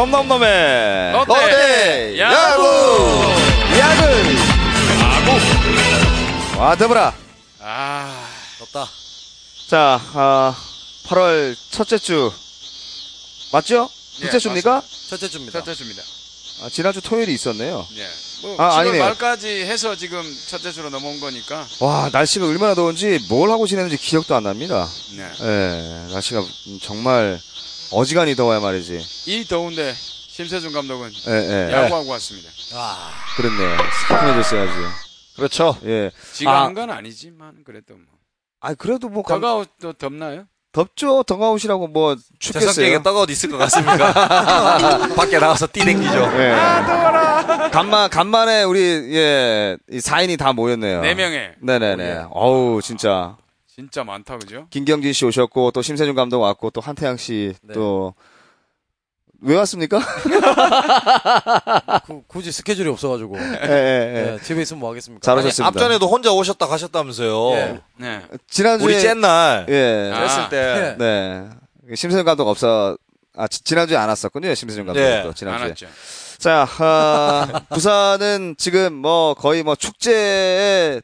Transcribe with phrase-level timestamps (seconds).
[0.00, 2.64] 넘넘넘의 롯데 롯데 야구!
[3.78, 4.02] 야구
[6.58, 7.12] 와 더불어
[7.60, 8.26] 아,
[8.58, 8.88] 덥다.
[9.68, 10.56] 자 아,
[11.04, 12.32] 8월 첫째 주
[13.52, 13.90] 맞죠?
[14.20, 14.82] 예, 둘째 주입니까?
[15.10, 15.58] 첫째 주입니다.
[15.58, 16.02] 첫째 주입니다.
[16.62, 18.06] 아, 지난주 토요일이 있었네요 예.
[18.42, 19.02] 뭐 아, 7월 아니네요.
[19.04, 21.66] 말까지 해서 지금 첫째 주로 넘어온 거니까.
[21.80, 25.30] 와 날씨가 얼마나 더운지 뭘 하고 지냈는지 기억도 안 납니다 네.
[25.42, 26.42] 예 날씨가
[26.82, 27.38] 정말
[27.92, 31.32] 어지간히 더워야 말이지 이 더운데 심세준 감독은 예,
[31.68, 31.72] 예.
[31.72, 32.48] 야구하고 왔습니다.
[32.74, 33.76] 아, 그렇네요
[34.08, 34.72] 사분해졌어야지
[35.36, 35.76] 그렇죠.
[35.84, 36.10] 예.
[36.32, 36.64] 지가 아.
[36.64, 38.04] 한건 아니지만 그래도 뭐.
[38.60, 40.44] 아 그래도 뭐 감- 더가웃도 덥나요?
[40.72, 44.12] 덥죠 덩아웃이라고 뭐 춥겠어요 떡아웃 있을 것 같습니까?
[45.16, 46.14] 밖에 나가서 뛰댕기죠.
[46.38, 46.54] 예.
[47.72, 48.80] 간만 간만에 우리
[49.14, 51.00] 예, 이 4인이 다 모였네요.
[51.00, 52.26] 네 명에 네네네.
[52.30, 53.36] 어우 진짜
[53.80, 54.66] 진짜 많다 그죠?
[54.68, 57.72] 김경진 씨 오셨고 또 심세준 감독 왔고 또 한태양 씨 네.
[57.72, 60.00] 또왜 왔습니까?
[62.06, 63.36] 그, 굳이 스케줄이 없어가지고.
[63.40, 64.22] 예, 예, 예.
[64.32, 65.24] 네, 집에 있으면 뭐 하겠습니까?
[65.24, 65.68] 잘 아니, 오셨습니다.
[65.68, 67.50] 앞전에도 혼자 오셨다 가셨다면서요.
[67.52, 67.80] 예.
[67.96, 68.22] 네.
[68.48, 70.10] 지난주에 우리 잼날 예.
[70.14, 70.20] 아.
[70.22, 70.96] 했을 때.
[70.98, 71.48] 네.
[71.96, 72.96] 심세준 감독 없어
[73.34, 74.54] 아 지- 지난주에 안 왔었군요.
[74.54, 75.22] 심세준 감독 네.
[75.22, 75.68] 도안 지난주에.
[75.68, 75.86] 왔죠.
[76.38, 81.02] 자, 아, 부산은 지금 뭐 거의 뭐 축제의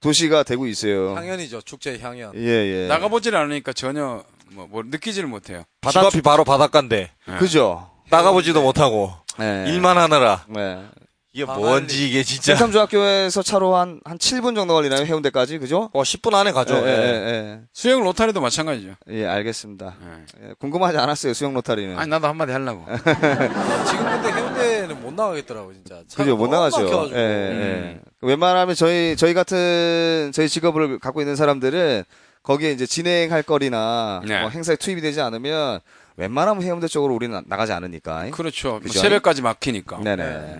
[0.00, 1.14] 도시가 되고 있어요.
[1.14, 1.62] 향연이죠.
[1.62, 2.32] 축제 향연.
[2.36, 2.86] 예, 예.
[2.88, 5.64] 나가보질 않으니까 전혀 뭐, 뭐 느끼지를 못해요.
[5.90, 7.90] 집 앞이 바로 바닷가인데 그죠?
[8.10, 9.66] 나가보지도 못하고 네.
[9.68, 10.82] 일만 하느라 네.
[11.38, 11.64] 이게 방안리.
[11.64, 15.04] 뭔지 이게 진짜 세삼중학교에서 차로 한, 한 7분 정도 걸리나요?
[15.04, 15.58] 해운대까지?
[15.58, 15.88] 그죠?
[15.92, 16.74] 어 10분 안에 가죠.
[16.74, 16.92] 예, 예.
[16.92, 18.94] 예, 수영 로타리도 마찬가지죠.
[19.10, 19.20] 예.
[19.20, 19.94] 예, 알겠습니다.
[20.42, 20.48] 예.
[20.48, 21.96] 예, 궁금하지 않았어요, 수영 로타리는.
[21.96, 22.84] 아니 나도 한마디 하려고.
[23.86, 26.02] 지금 근데 해운대는 못 나가겠더라고, 진짜.
[26.16, 26.82] 그죠, 못 나가죠.
[26.82, 27.16] 막혀가지고.
[27.16, 27.60] 예, 음.
[27.60, 28.00] 예.
[28.20, 32.02] 웬만하면 저희, 저희 같은, 저희 직업을 갖고 있는 사람들은
[32.42, 34.40] 거기에 이제 진행할 거리나 네.
[34.40, 35.78] 뭐 행사에 투입이 되지 않으면
[36.16, 38.30] 웬만하면 해운대 쪽으로 우리는 나- 나가지 않으니까.
[38.32, 38.70] 그렇죠.
[38.70, 38.98] 뭐 그죠?
[38.98, 39.98] 새벽까지 막히니까.
[40.02, 40.58] 네네.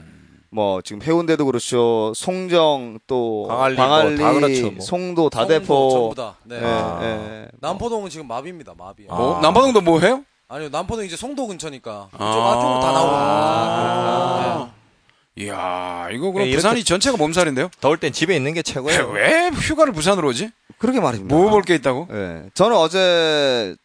[0.51, 2.13] 뭐 지금 해운대도 그렇죠.
[2.17, 4.81] 송정 또 광안리 광안리, 뭐 다 그렇죠, 뭐.
[4.81, 5.91] 송도 다대포.
[5.91, 6.37] 전부 다.
[6.45, 6.57] 네.
[6.57, 7.01] 예, 아.
[7.03, 7.49] 예.
[7.61, 9.05] 남포동은 지금 마비입니다, 마비.
[9.05, 10.25] 뭐 남포동도 뭐 해요?
[10.49, 12.09] 아니요, 남포동 이제 송도 근처니까.
[12.11, 12.53] 좀 아.
[12.53, 13.11] 안쪽으로 다 나오고.
[13.15, 14.73] 아.
[15.37, 17.71] 이야, 이거 그럼 예, 이렇게- 부산이 전체가 몸살인데요?
[17.81, 19.09] 더울 땐 집에 있는 게 최고예요.
[19.11, 20.51] 왜 휴가를 부산으로 오지?
[20.79, 21.33] 그러게 말입니다.
[21.35, 22.09] 뭐 볼 게 있다고?
[22.11, 22.43] 예.
[22.55, 23.77] 저는 어제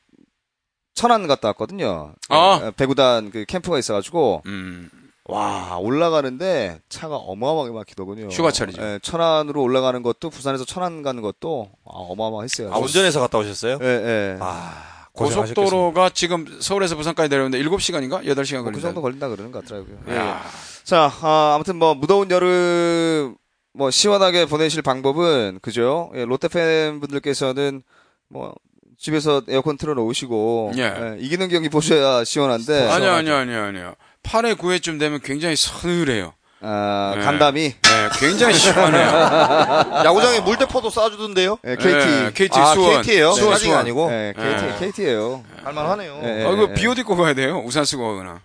[0.96, 2.13] 천안 갔다 왔거든요.
[2.29, 2.62] 아.
[2.66, 4.90] 예, 배구단 그 캠프가 있어가지고 음,
[5.25, 8.28] 와 올라가는데 차가 어마어마하게 막히더군요.
[8.28, 8.81] 휴가철이죠.
[8.81, 12.73] 예, 천안으로 올라가는 것도 부산에서 천안 가는 것도 아, 어마어마했어요.
[12.73, 13.79] 아, 운전해서 갔다 오셨어요?
[13.81, 14.38] 예, 예.
[14.41, 14.91] 아.
[15.13, 18.25] 고속도로가 지금 서울에서 부산까지 내려오는데 7시간인가?
[18.25, 18.72] 8시간 뭐 걸린다.
[18.72, 19.95] 그 정도 걸린다 그러는 것 같더라고요.
[20.09, 20.16] 예.
[20.16, 20.41] 야,
[20.84, 23.35] 자, 아, 아무튼 뭐 무더운 여름
[23.73, 26.11] 뭐 시원하게 보내실 방법은 그죠?
[26.16, 27.84] 예, 롯데 팬분들께서는
[28.28, 28.55] 뭐
[28.97, 30.81] 집에서 에어컨 틀어 놓으시고 예.
[30.81, 33.95] 예, 이기는 경기 보셔야 시원한데 아니요, 아니요, 아니요, 아니요.
[34.23, 36.34] 8회, 9회쯤 되면 굉장히 서늘해요.
[36.66, 37.23] 아, 네.
[37.25, 39.06] 간담이 네, 굉장히 시원해요.
[40.06, 41.59] 야구장에 물대포도 쏴주던데요?
[41.66, 43.01] 예, KT 네, KT 아, 수원.
[43.01, 43.34] KT예요?
[43.34, 43.79] 수원, 아직은 수원.
[43.81, 44.09] 아니고.
[44.11, 44.91] 예, KT 네.
[44.91, 45.44] KT예요.
[45.61, 46.22] 할만하네요.
[46.23, 46.73] 예, 어, 이거 예.
[46.73, 47.61] 비옷 입고 가야 돼요.
[47.66, 48.39] 우산 쓰고 가거나.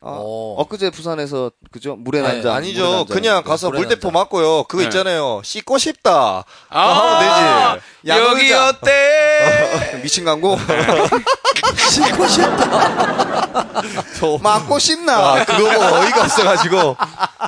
[0.00, 0.54] 아, 어.
[0.60, 1.96] 엊그제 부산에서 그죠?
[1.96, 2.54] 물의 네, 난자.
[2.54, 2.90] 아니죠.
[2.90, 3.12] 난자.
[3.12, 4.12] 그냥 가서 물대포.
[4.12, 4.62] 맞고요.
[4.64, 4.84] 그거 네.
[4.84, 5.42] 있잖아요.
[5.44, 6.44] 씻고 싶다.
[6.70, 7.84] 아, 하면 되지.
[8.06, 8.20] 여기
[8.52, 8.68] 야구의자.
[8.68, 10.00] 어때?
[10.02, 10.56] 미친 광고.
[11.90, 13.82] 씻고 싶다.
[14.42, 15.16] 맞고 싶나?
[15.34, 16.96] 아, 그거 뭐 어이가 없어가지고.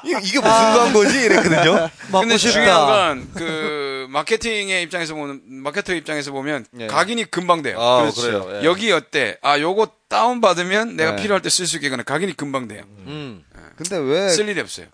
[0.05, 1.21] 이게, 이게 무슨 광고지?
[1.23, 1.89] 이랬거든요.
[2.11, 6.87] 근데 중요한 건, 그, 마케팅의 입장에서 보면, 마케터 입장에서 보면, 예.
[6.87, 7.81] 각인이 금방 돼요.
[7.81, 8.23] 아, 그렇죠.
[8.23, 8.61] 그래요.
[8.61, 8.65] 예.
[8.65, 9.39] 여기 어때?
[9.43, 11.23] 아, 요거 다운 받으면 내가 네.
[11.23, 12.83] 필요할 때 쓸 수 있겠거나 각인이 금방 돼요.
[13.07, 13.45] 음,
[13.77, 14.87] 근데 왜 쓸 일이 없어요.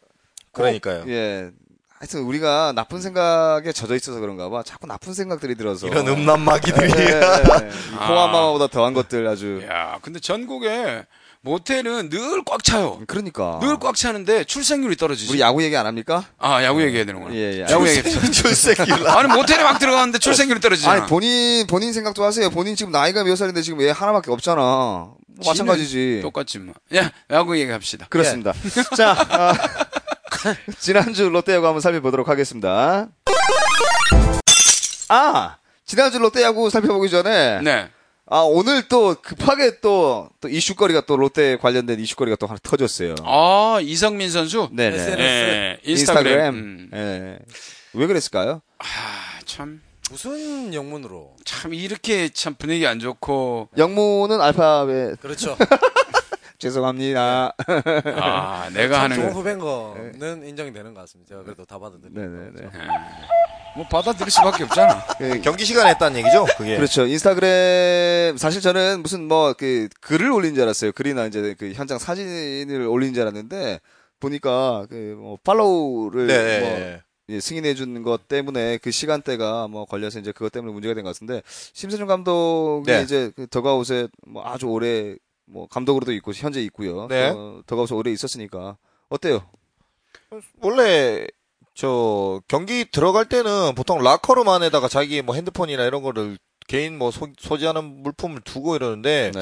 [0.53, 1.05] 그러니까요.
[1.09, 1.51] 예.
[1.99, 4.63] 하여튼 우리가 나쁜 생각에 젖어 있어서 그런가 봐.
[4.63, 5.87] 자꾸 나쁜 생각들이 들어서.
[5.87, 6.93] 이런 음란마귀들이.
[6.99, 7.69] 예, 예, 예.
[7.69, 8.69] 이 아.
[8.71, 9.63] 더한 것들 아주.
[9.69, 11.05] 야, 근데 전국에
[11.41, 13.01] 모텔은 늘 꽉 차요.
[13.07, 13.59] 그러니까.
[13.63, 15.33] 늘 꽉 차는데 출생률이 떨어지지.
[15.33, 16.25] 우리 야구 얘기 안 합니까?
[16.39, 17.35] 아, 야구 얘기 해야 되는구나.
[17.35, 17.67] 예, 예.
[17.71, 18.03] 야구 얘기.
[18.31, 19.09] 출생률.
[19.09, 20.95] 아니, 모텔에 막 들어가는데 출생률이 떨어지잖아.
[21.03, 22.51] 아니 본인 본인 생각도 하세요.
[22.51, 24.61] 본인 지금 나이가 몇 살인데 지금 애 하나밖에 없잖아.
[24.63, 25.17] 뭐
[25.47, 26.21] 마찬가지지.
[26.23, 26.75] 똑같지 뭐.
[26.95, 28.07] 야, 야구 얘기 합시다.
[28.11, 28.53] 그렇습니다.
[28.97, 29.55] 자, 아,
[30.79, 33.09] 지난주 롯데야구 한번 살펴보도록 하겠습니다.
[35.09, 37.89] 아, 지난주 롯데야구 살펴보기 전에 네.
[38.29, 43.15] 아 오늘 또 급하게 또, 또 이슈거리가 또 롯데 관련된 이슈거리가 또 하나 터졌어요.
[43.23, 44.69] 아, 이성민 선수?
[44.73, 44.97] 네네.
[44.97, 45.21] SNS.
[45.23, 46.55] 예, 인스타그램.
[46.55, 46.91] 음.
[46.93, 47.39] 예.
[47.93, 48.63] 왜 그랬을까요?
[48.79, 48.85] 아,
[49.45, 51.37] 참, 무슨 영문으로?
[51.45, 55.57] 참, 이렇게 참 분위기 안 좋고, 영문은 알파벳 그렇죠.
[56.59, 57.55] 죄송합니다.
[58.21, 59.39] 아, 내가 하는 좋은 거.
[59.39, 61.29] 후배인 거는 인정이 되는 것 같습니다.
[61.31, 62.29] 제가 그래도 다 받아들여요.
[62.31, 62.71] 네네네.
[63.77, 65.05] 뭐 받아들일 수밖에 없잖아.
[65.19, 66.47] 그, 경기 시간에 했다는 얘기죠?
[66.57, 66.77] 그게.
[66.77, 67.05] 그렇죠.
[67.07, 70.93] 인스타그램 사실 저는 무슨 뭐 그 글을 올린 줄 알았어요.
[70.93, 73.81] 글이나 이제 그 현장 사진을 올린 줄 알았는데
[74.21, 76.61] 보니까 그 뭐 팔로우를 네.
[76.61, 76.99] 뭐
[77.29, 81.13] 예, 승인해 주는 것 때문에 그 시간대가 뭐 걸려서 이제 그것 때문에 문제가 된 것
[81.13, 83.03] 같은데 심세준 감독이 네.
[83.03, 85.17] 이제 그 더가웃에 뭐 아주 오래
[85.47, 87.07] 뭐 감독으로도 있고 현재 있고요.
[87.09, 87.31] 네.
[87.35, 88.77] 어, 더가웃에 오래 있었으니까
[89.09, 89.49] 어때요?
[90.61, 91.27] 원래
[91.75, 97.29] 저 경기 들어갈 때는 보통 라커룸 안에다가 자기 뭐 핸드폰이나 이런 거를 개인 뭐 소,
[97.39, 99.41] 소지하는 물품을 두고 이러는데 네.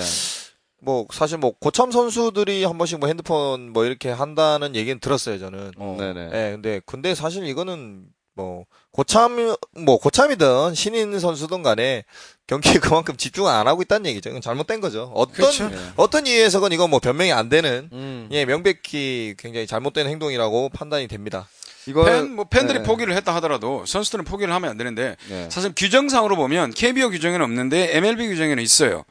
[0.80, 5.72] 뭐 사실 뭐 고참 선수들이 한 번씩 뭐 핸드폰 뭐 이렇게 한다는 얘기는 들었어요 저는.
[5.78, 5.96] 어.
[5.98, 6.30] 네네.
[6.32, 12.04] 예, 근데 근데 사실 이거는 뭐 고참 뭐 고참이든 신인 선수든 간에
[12.46, 14.30] 경기에 그만큼 집중 안 하고 있다는 얘기죠.
[14.30, 15.10] 이건 잘못된 거죠.
[15.14, 15.68] 어떤 그렇죠.
[15.68, 15.76] 네.
[15.96, 18.28] 어떤 이유에서건 이건 뭐 변명이 안 되는 음.
[18.30, 21.48] 예 명백히 굉장히 잘못된 행동이라고 판단이 됩니다.
[21.86, 22.84] 이거 팬, 뭐 팬들이 네.
[22.84, 25.48] 포기를 했다 하더라도 선수들은 포기를 하면 안 되는데 네.
[25.50, 29.04] 사실 규정상으로 보면 KBO 규정에는 없는데 MLB 규정에는 있어요.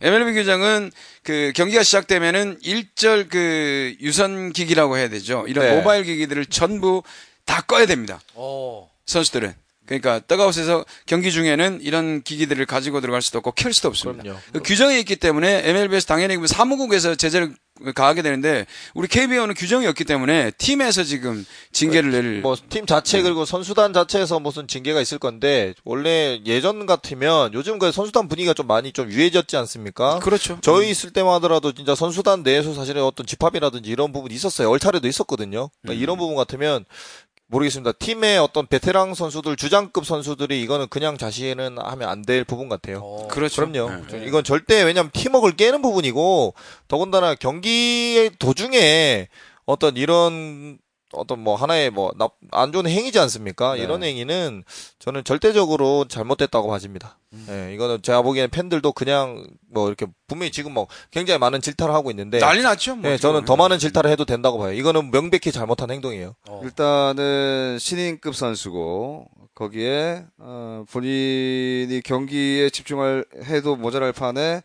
[0.00, 0.92] MLB 규정은
[1.24, 5.44] 그 경기가 시작되면은 일절 그 유선 기기라고 해야 되죠.
[5.48, 5.76] 이런 네.
[5.76, 7.02] 모바일 기기들을 전부
[7.48, 8.20] 다 꺼야 됩니다.
[8.34, 8.90] 어.
[9.06, 9.54] 선수들은.
[9.86, 14.38] 그러니까 떡아웃에서 경기 중에는 이런 기기들을 가지고 들어갈 수도 없고 켤 수도 없습니다.
[14.52, 17.54] 그 규정이 있기 때문에 MLB에서 당연히 그 사무국에서 제재를
[17.94, 23.92] 가하게 되는데 우리 KBO는 규정이 없기 때문에 팀에서 지금 징계를 낼 뭐팀 자체 그리고 선수단
[23.92, 29.10] 자체에서 무슨 징계가 있을 건데 원래 예전 같으면 요즘 그 선수단 분위기가 좀 많이 좀
[29.10, 30.18] 유해졌지 않습니까?
[30.18, 30.58] 그렇죠.
[30.60, 34.68] 저희 있을 때만 하더라도 진짜 선수단 내에서 사실은 어떤 집합이라든지 이런 부분이 있었어요.
[34.70, 35.70] 얼차례도 있었거든요.
[35.82, 36.84] 그러니까 이런 부분 같으면
[37.50, 37.92] 모르겠습니다.
[37.92, 42.98] 팀의 어떤 베테랑 선수들, 주장급 선수들이 이거는 그냥 자신은 하면 안 될 부분 같아요.
[43.02, 43.28] 어.
[43.28, 43.66] 그렇죠.
[43.66, 44.06] 그럼요.
[44.10, 44.24] 네.
[44.26, 46.52] 이건 절대 왜냐면 팀워크를 깨는 부분이고
[46.88, 49.28] 더군다나 경기의 도중에
[49.64, 50.78] 어떤 이런
[51.12, 52.12] 어떤 뭐 하나의 뭐
[52.50, 53.74] 안 좋은 행위지 않습니까?
[53.74, 53.82] 네.
[53.82, 54.64] 이런 행위는
[54.98, 57.18] 저는 절대적으로 잘못됐다고 봐집니다.
[57.50, 62.10] 예, 이거는 제가 보기에는 팬들도 그냥 뭐 이렇게 분명히 지금 뭐 굉장히 많은 질타를 하고
[62.10, 62.96] 있는데 난리 났죠.
[62.96, 63.10] 뭐.
[63.10, 64.72] 예, 저는 더 많은 질타를 해도 된다고 봐요.
[64.72, 66.34] 이거는 명백히 잘못한 행동이에요.
[66.48, 66.60] 어.
[66.64, 74.62] 일단은 신인급 선수고 거기에 어, 본인이 경기에 집중할 해도 모자랄 판에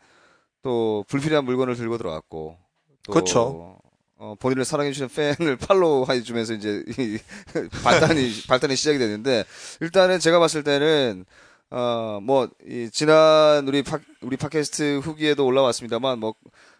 [0.61, 2.57] 또 불필요한 물건을 들고 들어왔고
[3.05, 3.77] 또 그쵸.
[4.23, 7.17] 어, 본인을 사랑해주시는 팬을 팔로우 해주면서 이제 이
[7.83, 9.43] 발단이 발단이 시작이 됐는데
[9.81, 11.25] 일단은 제가 봤을 때는
[11.69, 12.49] 어뭐
[12.93, 16.33] 지난 우리 팟 우리 팟캐스트 후기에도 올라왔습니다만 뭐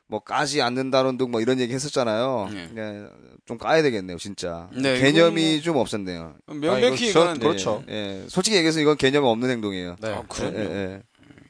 [0.08, 2.50] 뭐 까지 않는다는 둥 뭐 이런 얘기 했었잖아요.
[2.54, 2.70] 네.
[2.74, 3.06] 네,
[3.46, 4.70] 좀 까야 되겠네요, 진짜.
[4.76, 6.36] 네, 개념이 좀 없었네요.
[6.46, 7.84] 명백히 아, 이거 저- 이건 그렇죠.
[7.90, 8.26] 예, 예.
[8.28, 9.96] 솔직히 얘기해서 이건 개념 없는 행동이에요.
[10.02, 10.10] 네.
[10.14, 10.60] 아, 그럼요.
[10.60, 11.02] 예, 예.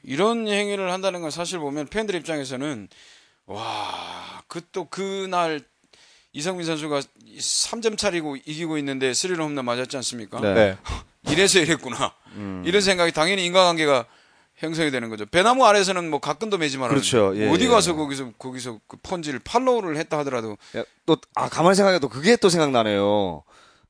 [0.04, 2.88] 이런 행위를 한다는 건 사실 보면 팬들 입장에서는
[3.46, 5.60] 와, 그 또 그날
[6.34, 7.00] 이성민 선수가
[7.38, 10.40] 3점 차리고 이기고 있는데 스리런 홈런 맞았지 않습니까?
[10.40, 10.54] 네.
[10.54, 10.78] 네.
[11.32, 12.12] 이래서 이랬구나.
[12.34, 12.62] 음.
[12.66, 14.04] 이런 생각이 당연히 인과관계가
[14.56, 15.26] 형성이 되는 거죠.
[15.26, 16.90] 배나무 아래서는 뭐 가끔도 매지 말아요.
[16.90, 17.32] 그렇죠.
[17.36, 17.68] 예, 어디 예.
[17.68, 22.48] 가서 거기서 거기서 그 펀지를 팔로우를 했다 하더라도 야, 또, 아, 가만히 생각해도 그게 또
[22.48, 23.42] 생각나네요.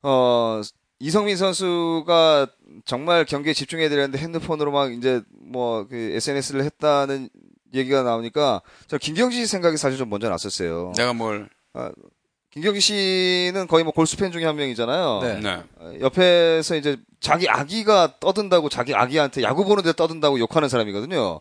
[0.03, 0.61] 어,
[1.01, 2.47] 이성민 선수가
[2.85, 7.29] 정말 경기에 집중해야 되는데 핸드폰으로 막 이제 뭐 그 SNS를 했다는
[7.75, 10.93] 얘기가 나오니까 저 김경지 씨 생각이 사실 좀 먼저 났었어요.
[10.97, 11.49] 내가 뭘
[12.55, 15.21] 김경지 씨는 거의 뭐 골수 팬 중에 한 명이잖아요.
[15.25, 15.41] 네.
[15.41, 15.61] 네.
[15.77, 21.41] 어, 옆에서 이제 자기 아기가 떠든다고 자기 아기한테 야구 보는데 떠든다고 욕하는 사람이거든요.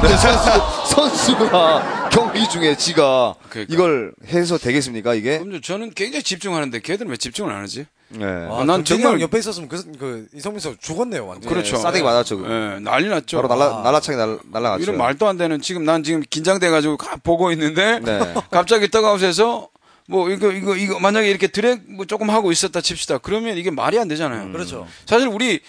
[0.00, 3.74] 근데 선수, 선수 가 경기 중에 지가 그러니까.
[3.74, 5.38] 이걸 해서 되겠습니까 이게?
[5.38, 7.84] 그럼 저는 굉장히 집중하는데 걔들은 왜 집중을 안 하지?
[8.08, 8.24] 네.
[8.24, 11.52] 아, 난난 정말- 정말 옆에 있었으면 그, 그 이성민 선수 죽었네요, 완전.
[11.52, 11.76] 그렇죠.
[11.76, 12.38] 싸대기 맞았죠.
[12.38, 12.48] 그거.
[12.50, 13.42] 예, 난리 났죠.
[13.42, 14.82] 바로 날라 날라차게 날 날라갔죠.
[14.82, 18.18] 이런 말도 안 되는 지금 난 지금 긴장돼가지고 가- 보고 있는데 네.
[18.50, 19.68] 갑자기 떡아웃에서
[20.06, 23.18] 뭐 이거 이거 이거 만약에 이렇게 드랙 뭐 조금 하고 있었다 칩시다.
[23.18, 24.52] 그러면 이게 말이 안 되잖아요.
[24.52, 24.86] 그렇죠.
[25.06, 25.60] 사실 우리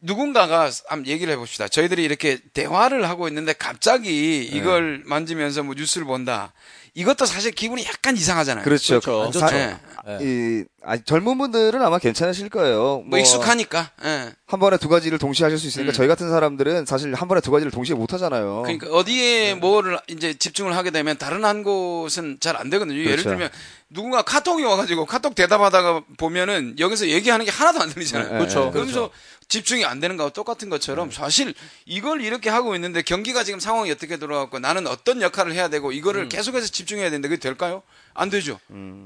[0.00, 1.68] 누군가가 한번 얘기를 해봅시다.
[1.68, 4.56] 저희들이 이렇게 대화를 하고 있는데 갑자기 네.
[4.58, 6.52] 이걸 만지면서 뭐 뉴스를 본다.
[6.94, 8.64] 이것도 사실 기분이 약간 이상하잖아요.
[8.64, 9.00] 그렇죠.
[9.00, 9.22] 그렇죠.
[9.22, 9.56] 안 사- 좋죠.
[9.56, 9.78] 예.
[10.04, 10.18] 네.
[10.20, 13.02] 이 아, 젊은 분들은 아마 괜찮으실 거예요.
[13.06, 13.90] 뭐 익숙하니까.
[14.04, 14.32] 예.
[14.46, 15.94] 한 번에 두 가지를 동시에 하실 수 있으니까 음.
[15.94, 18.62] 저희 같은 사람들은 사실 한 번에 두 가지를 동시에 못 하잖아요.
[18.62, 18.92] 그러니까 네.
[18.92, 22.98] 어디에 뭐를 이제 집중을 하게 되면 다른 한 곳은 잘 안 되거든요.
[22.98, 23.30] 예를 그렇죠.
[23.30, 23.50] 들면
[23.88, 28.32] 누군가 카톡이 와가지고 카톡 대답하다가 보면은 여기서 얘기하는 게 하나도 안 들리잖아요.
[28.32, 28.64] 네, 그렇죠.
[28.66, 28.70] 네.
[28.72, 29.10] 그러면서
[29.48, 31.52] 집중이 안 되는 거하고 똑같은 것처럼 사실
[31.84, 35.92] 이걸 이렇게 하고 있는데 경기가 지금 상황이 어떻게 돌아갔고 나는 어떤 역할을 해야 되고 음.
[35.92, 37.82] 이거를 계속해서 집 중해야 되는데 그게 될까요?
[38.14, 38.58] 안 되죠.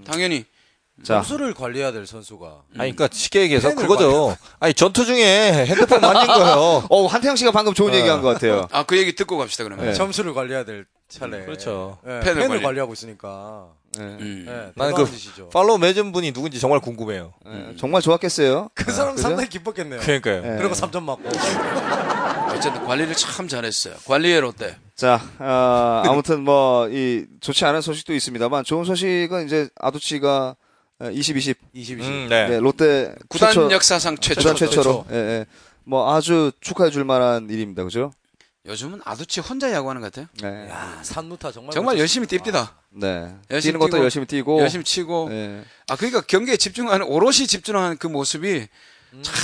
[0.06, 0.45] 당연히.
[1.02, 2.47] 자, 점수를 관리해야 될 선수가.
[2.78, 4.35] 아니, 그러니까 쉽게 얘기해서 그거죠.
[4.61, 6.87] 아니, 전투 중에 핸드폰 만진 거예요.
[6.88, 8.66] 어 한태영 씨가 방금 좋은 얘기 한 것 같아요.
[8.73, 9.85] 아 그 얘기 듣고 갑시다 그러면.
[9.87, 9.92] 네.
[9.92, 11.45] 점수를 관리해야 될 차례.
[11.45, 11.99] 그렇죠.
[12.02, 13.68] 네, 팬을 팬을, 관리- 관리하고 있으니까.
[13.98, 14.02] 예.
[14.02, 14.44] 음.
[14.48, 15.48] 예, 나는 대단한 그 짓이죠.
[15.50, 17.32] 팔로우 맺은 분이 누군지 정말 궁금해요.
[17.46, 18.70] 예, 정말 좋았겠어요.
[18.74, 19.22] 그 사람 그죠?
[19.22, 20.00] 상당히 기뻤겠네요.
[20.00, 20.42] 그러니까요.
[20.44, 20.56] 예.
[20.58, 21.22] 그리고 3점 맞고.
[22.56, 23.94] 어쨌든 관리를 참 잘했어요.
[24.06, 24.76] 관리의 롯데.
[24.94, 30.56] 자, 어, 아무튼 뭐, 이, 좋지 않은 소식도 있습니다만, 좋은 소식은 이제 아두치가
[31.12, 32.10] 20, 20, 20, 20.
[32.10, 32.48] 음, 네.
[32.48, 34.40] 네, 롯데 구단 최초, 역사상 최초.
[34.40, 35.46] 구단 최초로, 예, 예.
[35.84, 37.84] 뭐 아주 축하해 줄 만한 일입니다.
[37.84, 38.10] 그죠?
[38.66, 40.28] 요즘은 아두치 혼자 야구하는 것 같아요.
[40.42, 40.68] 네.
[40.68, 41.99] 야, 산루타 정말 정말.
[41.99, 42.70] 열심히 뜁디다.
[42.90, 43.35] 네.
[43.50, 44.61] 열심히 뛰는 것도 뛰고, 열심히 뛰고.
[44.61, 45.28] 열심히 치고.
[45.30, 45.62] 예.
[45.88, 48.66] 아 그러니까 경기에 집중하는 오롯이 집중하는 그 모습이
[49.23, 49.35] 참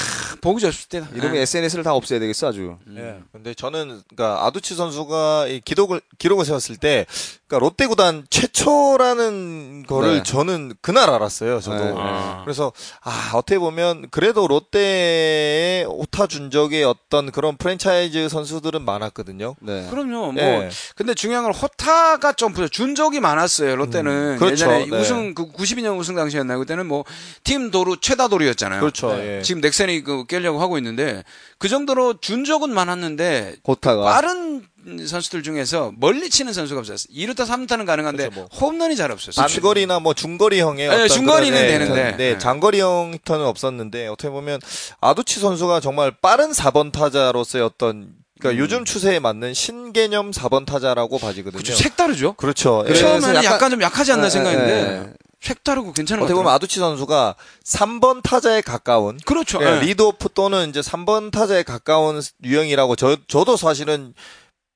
[0.41, 1.09] 보기 좋을 때다.
[1.14, 1.43] 이러면 예.
[1.43, 2.76] SNS를 다 없애야 되겠어, 아주.
[2.97, 3.21] 예.
[3.31, 7.07] 근데 저는 그러니까 아두치 선수가 이 기록을 기록을 세웠을 때
[7.52, 10.23] 그러니까 롯데 구단 최초라는 거를 네.
[10.23, 11.61] 저는 그날 알았어요.
[11.61, 11.85] 저도.
[11.85, 11.94] 네.
[11.97, 12.40] 아.
[12.44, 19.56] 그래서 아 어떻게 보면 그래도 롯데의 오타 준적의 어떤 그런 프랜차이즈 선수들은 많았거든요.
[19.61, 19.87] 네.
[19.90, 20.32] 그럼요.
[20.32, 20.71] 뭐 예.
[20.97, 22.73] 근데 중요한 건 호타가 좀 부족.
[22.73, 23.76] 준적이 많았어요.
[23.76, 24.52] 롯데는 음, 그렇죠.
[24.52, 25.00] 예전에 네.
[25.00, 26.59] 우승 그 92년 우승 당시였나요?
[26.59, 27.04] 그때는 뭐
[27.44, 28.80] 팀 도루 최다 도루였잖아요.
[28.80, 29.14] 그렇죠.
[29.14, 29.38] 네.
[29.38, 29.42] 예.
[29.42, 31.25] 지금 넥센이 그 깨려고 하고 있는데
[31.59, 34.04] 그 정도로 준적은 많았는데 고타가.
[34.04, 34.64] 빠른
[35.07, 37.07] 선수들 중에서 멀리 치는 선수가 없었어요.
[37.15, 38.49] 2루타 3루타는 가능한데 그렇죠, 뭐.
[38.69, 39.47] 홈런이 잘 없었어요.
[39.47, 41.95] 단거리나 뭐 중거리형의 네, 중거리는 그런, 예, 되는데.
[41.95, 42.39] 히터는, 네, 네.
[42.39, 44.61] 장거리형 히터는 없었는데 어떻게 보면
[45.01, 51.62] 아두치 선수가 정말 빠른 4번 타자로서의 어떤 그러니까 요즘 추세에 맞는 신개념 4번 타자라고 봐지거든요.
[51.62, 51.75] 그렇죠.
[51.81, 52.33] 색다르죠.
[52.35, 52.85] 그렇죠.
[52.89, 52.95] 예.
[52.95, 55.12] 처음에는 약간, 약간- 좀 약하지 않나 예, 생각했는데 예, 예.
[55.41, 56.35] 색다르고 괜찮은 것 어떻게.
[56.37, 59.61] 보면 아두치 선수가 3번 타자에 가까운 그렇죠.
[59.62, 59.81] 예, 예.
[59.81, 64.15] lead-off 또는 이제 3번 타자에 가까운 유형이라고 저 저도 사실은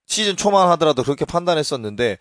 [0.07, 2.19] 시즌 초만 하더라도 그렇게 판단했었는데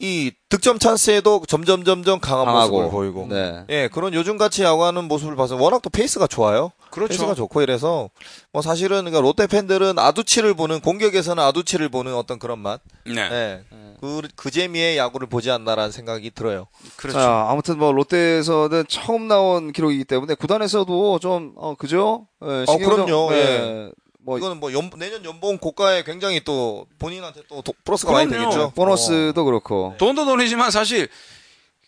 [0.00, 2.82] 이 득점 찬스에도 점점 점점 강한 강하고.
[2.82, 3.64] 모습을 보이고 네.
[3.68, 6.72] 예 그런 요즘 같이 야구하는 모습을 봐서 워낙 또 페이스가 좋아요.
[6.90, 7.08] 그렇죠.
[7.10, 8.10] 페이스가 좋고 이래서
[8.52, 13.20] 뭐 사실은 그러니까 롯데 팬들은 아두치를 보는 공격에서는 아두치를 보는 어떤 그런 맛, 네.
[13.20, 13.62] 예.
[14.00, 16.66] 그, 그 재미의 야구를 보지 않나라는 생각이 들어요.
[16.96, 17.18] 그렇죠.
[17.18, 22.26] 자, 아무튼 뭐 롯데에서는 처음 나온 기록이기 때문에 구단에서도 좀, 어, 그죠?
[22.44, 23.32] 예, 신경 좀- 그럼요.
[23.32, 23.90] 예.
[24.24, 28.30] 뭐, 이거는 뭐 연- 내년 연봉 고가에 굉장히 또 본인한테 또 도- 플러스가 그럼요.
[28.30, 28.72] 많이 되겠죠.
[28.74, 29.94] 보너스도 그렇고.
[29.98, 31.08] 돈도 돈이지만 사실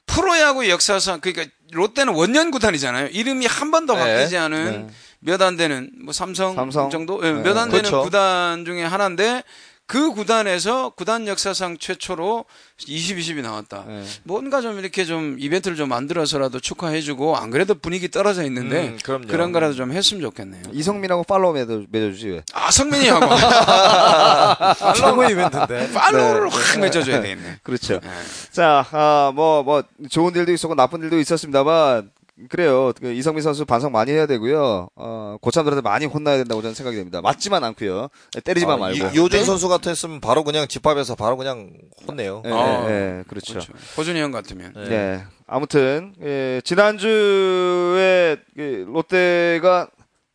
[0.07, 3.09] 프로야구 역사상 그러니까 롯데는 원년 구단이잖아요.
[3.09, 4.00] 이름이 한 번도 네.
[4.00, 4.95] 바뀌지 않은 네.
[5.21, 6.90] 몇안 되는 뭐 삼성, 삼성.
[6.90, 7.33] 정도 네.
[7.33, 8.02] 몇안 되는 그렇죠.
[8.02, 9.43] 구단 중에 하나인데
[9.87, 12.45] 그 구단에서 구단 역사상 최초로
[12.87, 13.85] 20, 20이 나왔다.
[13.88, 14.02] 예.
[14.25, 19.23] 뭔가 좀 이렇게 좀 이벤트를 좀 만들어서라도 축하해주고 안 그래도 분위기 떨어져 있는데 음.
[19.28, 20.64] 그런 거라도 좀 했으면 좋겠네요.
[20.73, 22.43] 이성민하고 팔로우 맺어, 맺어주지, 왜.
[22.52, 23.26] 아 성민이하고
[24.97, 25.93] 최고 이벤트인데.
[25.93, 26.57] 팔로우를 네.
[26.57, 27.59] 확 맺어줘야 되겠네.
[27.62, 28.00] 그렇죠.
[28.00, 28.11] 네.
[28.50, 32.11] 자, 아, 뭐, 뭐, 좋은 일도 있었고 나쁜 일도 있었습니다만,
[32.50, 32.93] 그래요.
[33.00, 34.88] 그 이성민 선수 반성 많이 해야 되고요.
[34.95, 37.23] 어, 고참들한테 많이 혼나야 된다고 저는 생각이 됩니다.
[37.23, 38.09] 맞지만 않고요.
[38.45, 39.09] 때리지만 아, 말고.
[39.09, 41.73] 이, 요준 선수 같았으면 바로 그냥 집합에서 바로 그냥
[42.07, 42.43] 혼내요.
[42.45, 43.55] 예, 아, 예, 예, 그렇죠.
[43.55, 43.73] 그렇죠.
[43.97, 44.75] 호준이 형 같으면.
[44.75, 44.88] 네.
[44.88, 45.25] 네.
[45.47, 49.88] 아무튼 예, 지난주에 그 롯데가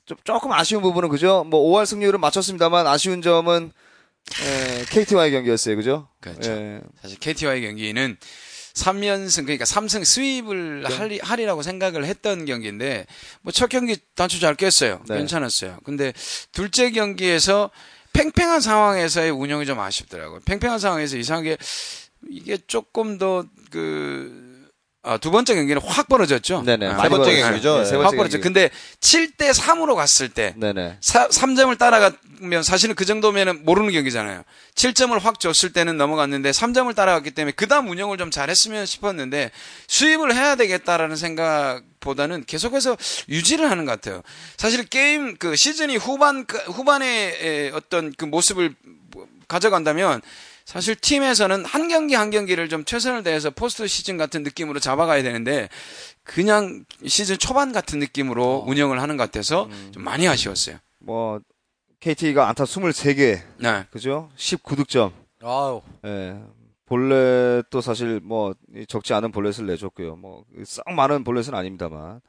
[0.05, 1.45] 좀 조금 아쉬운 부분은 그죠?
[1.47, 3.71] 뭐 5할 승률은 맞췄습니다만 아쉬운 점은
[4.43, 5.75] 예, KT와의 경기였어요.
[5.75, 6.07] 그죠?
[6.19, 6.51] 그렇죠.
[6.51, 8.17] 예, 사실 KT와의 경기는
[8.81, 10.95] 3연승 그러니까 3승 스윕을 네.
[10.95, 13.05] 하리, 하리라고 생각을 했던 경기인데
[13.41, 15.01] 뭐 첫 경기 단추 잘 깼어요.
[15.07, 15.17] 네.
[15.17, 15.79] 괜찮았어요.
[15.83, 16.13] 근데
[16.51, 17.69] 둘째 경기에서
[18.13, 20.39] 팽팽한 상황에서의 운영이 좀 아쉽더라고요.
[20.45, 21.57] 팽팽한 상황에서 이상하게
[22.29, 24.50] 이게 조금 더그
[25.03, 26.61] 아, 두 번째 경기는 확 벌어졌죠.
[26.61, 26.85] 네네.
[26.85, 27.35] 아, 세 번째.
[27.35, 27.79] 경기죠.
[27.79, 28.39] 네, 세확 벌어졌죠.
[28.39, 30.97] 근데 7대 3으로 갔을 때 네네.
[31.01, 34.43] 사, 3점을 따라가면 사실은 그 정도면은 모르는 경기잖아요.
[34.75, 39.49] 7점을 확 줬을 때는 넘어갔는데 3점을 따라갔기 때문에 그다음 운영을 좀 잘했으면 싶었는데
[39.87, 42.95] 수입을 해야 되겠다라는 생각보다는 계속해서
[43.27, 44.21] 유지를 하는 것 같아요.
[44.57, 48.75] 사실 게임 그 시즌이 후반 후반의 어떤 그 모습을
[49.47, 50.21] 가져간다면
[50.65, 55.69] 사실 팀에서는 한 경기 한 경기를 좀 최선을 다해서 포스트 시즌 같은 느낌으로 잡아가야 되는데
[56.23, 60.77] 그냥 시즌 초반 같은 느낌으로 운영을 하는 것 같아서 좀 많이 아쉬웠어요.
[60.99, 61.39] 뭐
[61.99, 63.41] KT가 안타 23개.
[63.57, 63.85] 네.
[63.91, 64.29] 그죠?
[64.37, 65.11] 19득점.
[65.43, 65.81] 아유.
[66.05, 66.39] 예.
[66.85, 68.53] 볼넷도 사실 뭐
[68.87, 70.15] 적지 않은 볼넷을 내줬고요.
[70.17, 72.21] 뭐 썩 많은 볼넷은 아닙니다만.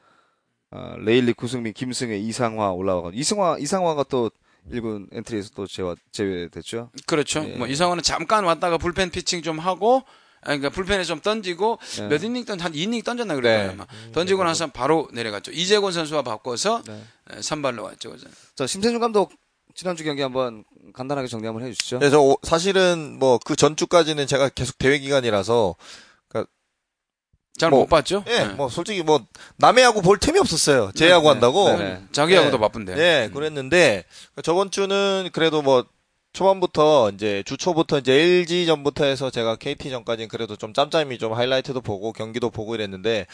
[0.75, 4.31] 아, 레일리, 구승민, 김성배, 이상화 올라와가 이승화 이상화가 또
[4.71, 6.91] 1군 엔트리에서 또 제와, 제외됐죠.
[7.07, 7.45] 그렇죠.
[7.49, 7.57] 예.
[7.57, 10.03] 뭐 이상화는 잠깐 왔다가 불펜 피칭 좀 하고
[10.45, 12.09] 아니, 그러니까 불펜에 좀 던지고 네.
[12.09, 13.67] 몇 이닝 던, 한 2이닝 던졌나 그래요.
[13.69, 13.73] 네.
[13.75, 13.87] 아마.
[14.13, 15.53] 던지고 나서 바로 내려갔죠.
[15.53, 17.01] 이재곤 선수와 바꿔서 네.
[17.33, 18.11] 에, 선발로 왔죠.
[18.11, 18.27] 그죠?
[18.57, 19.33] 자, 심세준 감독
[19.75, 20.65] 지난주 경기 한번
[20.95, 21.99] 간단하게 정리 한번 해 주시죠.
[22.01, 25.77] 그래서 오- 사실은 뭐 그 전주까지는 제가 계속 대회 기간이라서
[27.59, 28.25] 잘 뭐, 못 봤죠?
[28.29, 28.45] 예, 네.
[28.47, 29.25] 뭐 솔직히 뭐
[29.57, 30.91] 남의 야구 볼 틈이 없었어요.
[30.95, 31.69] 제 야구 한다고.
[31.71, 32.03] 네, 네.
[32.13, 32.61] 자기 하고도 네.
[32.61, 32.99] 바쁜데.
[32.99, 34.05] 예, 그랬는데
[34.43, 35.85] 저번 주는 그래도 뭐
[36.33, 41.83] 초반부터 이제 주초부터 이제 LG 전부터 해서 제가 KT 전까지는 그래도 좀 짬짬이 좀 하이라이트도
[41.83, 43.27] 보고 경기도 보고 이랬는데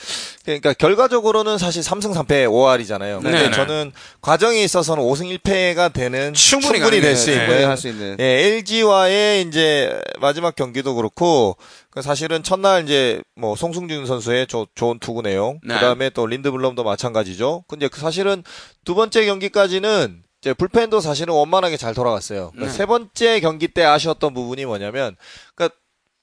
[0.44, 3.22] 그러니까 결과적으로는 사실 3승 3패 5할이잖아요.
[3.22, 3.50] 근데 네네.
[3.52, 7.16] 저는 과정에 있어서는 5승 1패가 되는 충분히 충분히 될 가능해요.
[7.16, 7.44] 수 네.
[7.44, 8.16] 있는 할수 있는.
[8.18, 11.56] 예, LG와의 이제 마지막 경기도 그렇고
[11.90, 15.74] 그 사실은 첫날 이제 뭐 송승준 선수의 조- 좋은 투구 내용, 네.
[15.74, 17.64] 그다음에 또 린드블럼도 마찬가지죠.
[17.68, 18.42] 근데 그 사실은
[18.84, 22.50] 두 번째 경기까지는 이제 불펜도 사실은 원만하게 잘 돌아갔어요.
[22.52, 22.78] 그러니까 네.
[22.78, 25.16] 세 번째 경기 때 아쉬웠던 부분이 뭐냐면
[25.54, 25.76] 그러니까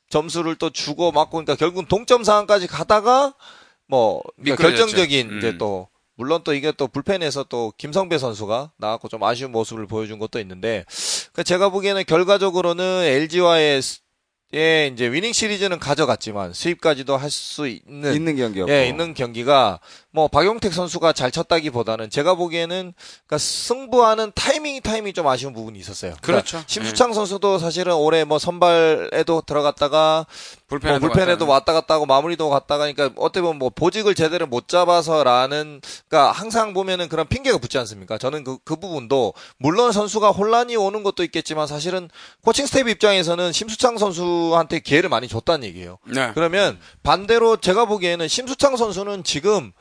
[0.10, 3.34] 점수를 또 주고 맞고 그러니까 결국 동점 상황까지 가다가
[3.88, 4.62] 뭐 그러니까.
[4.64, 5.38] 결정적인 음.
[5.38, 10.18] 이제 또 물론 또 이게 또 불펜에서 또 김성배 선수가 나왔고 좀 아쉬운 모습을 보여준
[10.18, 10.86] 것도 있는데
[11.34, 13.82] 그 제가 보기에는 결과적으로는 LG와의
[14.54, 18.72] 예, 이제 위닝 시리즈는 가져갔지만 수입까지도 할 수 있는 있는 경기였고.
[18.72, 19.80] 예, 있는 경기가
[20.16, 26.16] 뭐 박용택 선수가 잘 쳤다기보다는 제가 보기에는 그러니까 승부하는 타이밍이 타이밍이 좀 아쉬운 부분이 있었어요.
[26.22, 26.64] 그러니까 그렇죠.
[26.68, 30.26] 심수창 선수도 사실은 올해 뭐 선발에도 들어갔다가
[30.68, 31.74] 불펜에도, 뭐 불펜에도 왔다.
[31.74, 36.74] 왔다 갔다 하고 마무리도 갔다가 그러니까 어떻게 보면 뭐 보직을 제대로 못 잡아서라는 그러니까 항상
[36.74, 38.18] 보면은 그런 핑계가 붙지 않습니까?
[38.18, 42.10] 저는 그, 그 부분도 물론 선수가 혼란이 오는 것도 있겠지만 사실은
[42.42, 45.98] 코칭 스태프 입장에서는 심수창 선수한테 기회를 많이 줬다는 얘기예요.
[46.06, 46.32] 네.
[46.34, 49.74] 그러면 반대로 제가 보기에는 심수창 선수는 지금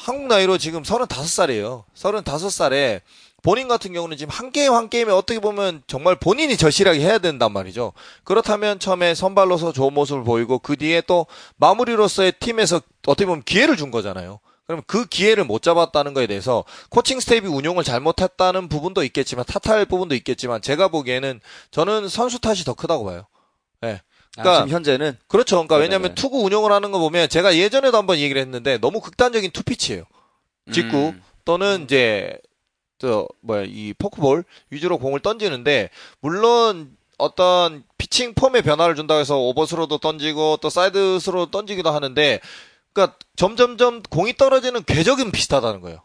[0.00, 1.84] 한국 나이로 지금 35살이에요.
[1.94, 3.02] 35살에
[3.42, 7.52] 본인 같은 경우는 지금 한 게임 한 게임에 어떻게 보면 정말 본인이 절실하게 해야 된단
[7.52, 7.92] 말이죠.
[8.24, 11.26] 그렇다면 처음에 선발로서 좋은 모습을 보이고 그 뒤에 또
[11.56, 14.40] 마무리로서의 팀에서 어떻게 보면 기회를 준 거잖아요.
[14.66, 20.14] 그럼 그 기회를 못 잡았다는 거에 대해서 코칭 스태프가 운용을 잘못했다는 부분도 있겠지만 탓할 부분도
[20.14, 21.40] 있겠지만 제가 보기에는
[21.72, 23.26] 저는 선수 탓이 더 크다고 봐요.
[23.84, 23.88] 예.
[23.88, 25.56] 아, 그러니까 지금 현재는 그렇죠.
[25.56, 25.86] 그러니까 네네네.
[25.86, 30.04] 왜냐하면 투구 운영을 하는 거 보면 제가 예전에도 한번 얘기를 했는데 너무 극단적인 two pitch예요.
[30.72, 31.22] 직구 음.
[31.44, 32.38] 또는 이제
[32.98, 39.98] 저 뭐야 이 포크볼 위주로 공을 던지는데 물론 어떤 피칭 폼의 변화를 준다고 해서 오버스로도
[39.98, 42.40] 던지고 또 사이드스로 던지기도 하는데
[42.92, 46.02] 그러니까 점점점 공이 떨어지는 궤적은 비슷하다는 거예요.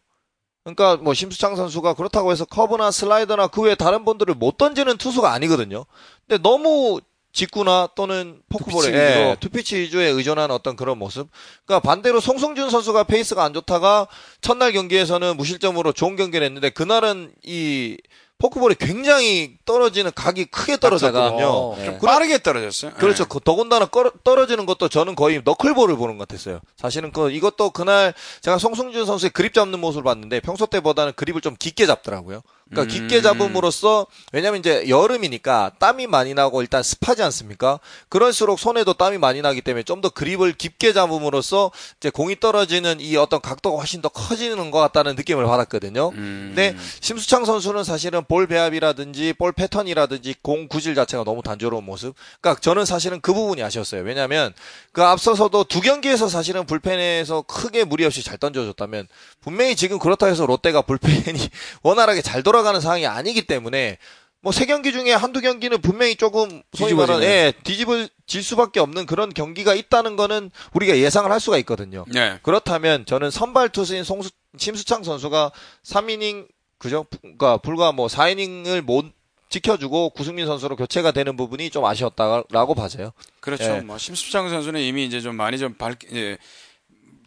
[0.63, 5.31] 그러니까 뭐 심수창 선수가 그렇다고 해서 커브나 슬라이더나 그 외에 다른 볼들을 못 던지는 투수가
[5.31, 5.85] 아니거든요.
[6.27, 6.99] 근데 너무
[7.35, 8.97] 직구나 또는 포크볼에 two pitch.
[8.97, 11.27] 예, two pitch 위주에 의존한 어떤 그런 모습.
[11.65, 14.07] 그러니까 반대로 송승준 선수가 페이스가 안 좋다가
[14.41, 17.97] 첫날 경기에서는 무실점으로 좋은 경기를 했는데 그날은 이
[18.37, 21.45] 포크볼이 굉장히 떨어지는 각이 크게 떨어졌거든요.
[21.47, 21.85] 어, 네.
[21.85, 22.91] 좀 빠르게 떨어졌어요.
[22.95, 23.23] 그렇죠.
[23.23, 23.29] 네.
[23.29, 26.59] 그 더군다나 꺼- 떨어지는 것도 저는 거의 너클볼을 보는 것 같았어요.
[26.77, 31.55] 사실은 그 이것도 그날 제가 송승준 선수의 그립 잡는 모습을 봤는데 평소 때보다는 그립을 좀
[31.57, 32.41] 깊게 잡더라고요.
[32.69, 32.97] 그러니까 음.
[32.97, 37.79] 깊게 잡음으로써 왜냐면 이제 여름이니까 땀이 많이 나고 일단 습하지 않습니까?
[38.09, 43.15] 그럴수록 손에도 땀이 많이 나기 때문에 좀 더 그립을 깊게 잡음으로써 이제 공이 떨어지는 이
[43.15, 46.09] 어떤 각도가 훨씬 더 커지는 것 같다는 느낌을 받았거든요.
[46.09, 46.53] 음.
[46.53, 52.13] 근데 심수창 선수는 사실은 볼 배합이라든지 볼 패턴이라든지 공 구질 자체가 너무 단조로운 모습.
[52.41, 54.01] 그러니까 저는 사실은 그 부분이 아쉬웠어요.
[54.03, 54.53] 왜냐하면
[54.91, 59.07] 그 앞서서도 두 경기에서 사실은 불펜에서 크게 무리 없이 잘 던져줬다면
[59.41, 61.49] 분명히 지금 그렇다 해서 롯데가 불펜이
[61.83, 63.97] 원활하게 잘 돌아 가는 상황이 아니기 때문에
[64.41, 67.23] 뭐 세 경기 중에 한두 경기는 분명히 조금 소위 말하는.
[67.23, 72.05] 예, 뒤집어질 수밖에 없는 그런 경기가 있다는 거는 우리가 예상을 할 수가 있거든요.
[72.13, 72.37] 네.
[72.43, 75.51] 그렇다면 저는 선발 투수인 송수, 심수창 선수가
[75.83, 77.05] 3이닝 그죠?
[77.09, 79.05] 부- 그러니까 불과 뭐 4이닝을 못
[79.49, 83.11] 지켜주고 구승민 선수로 교체가 되는 부분이 좀 아쉬웠다라고 봐져요.
[83.39, 83.63] 그렇죠.
[83.63, 83.79] 예.
[83.81, 86.37] 뭐 심수창 선수는 이미 이제 좀 많이 좀 밝, 예,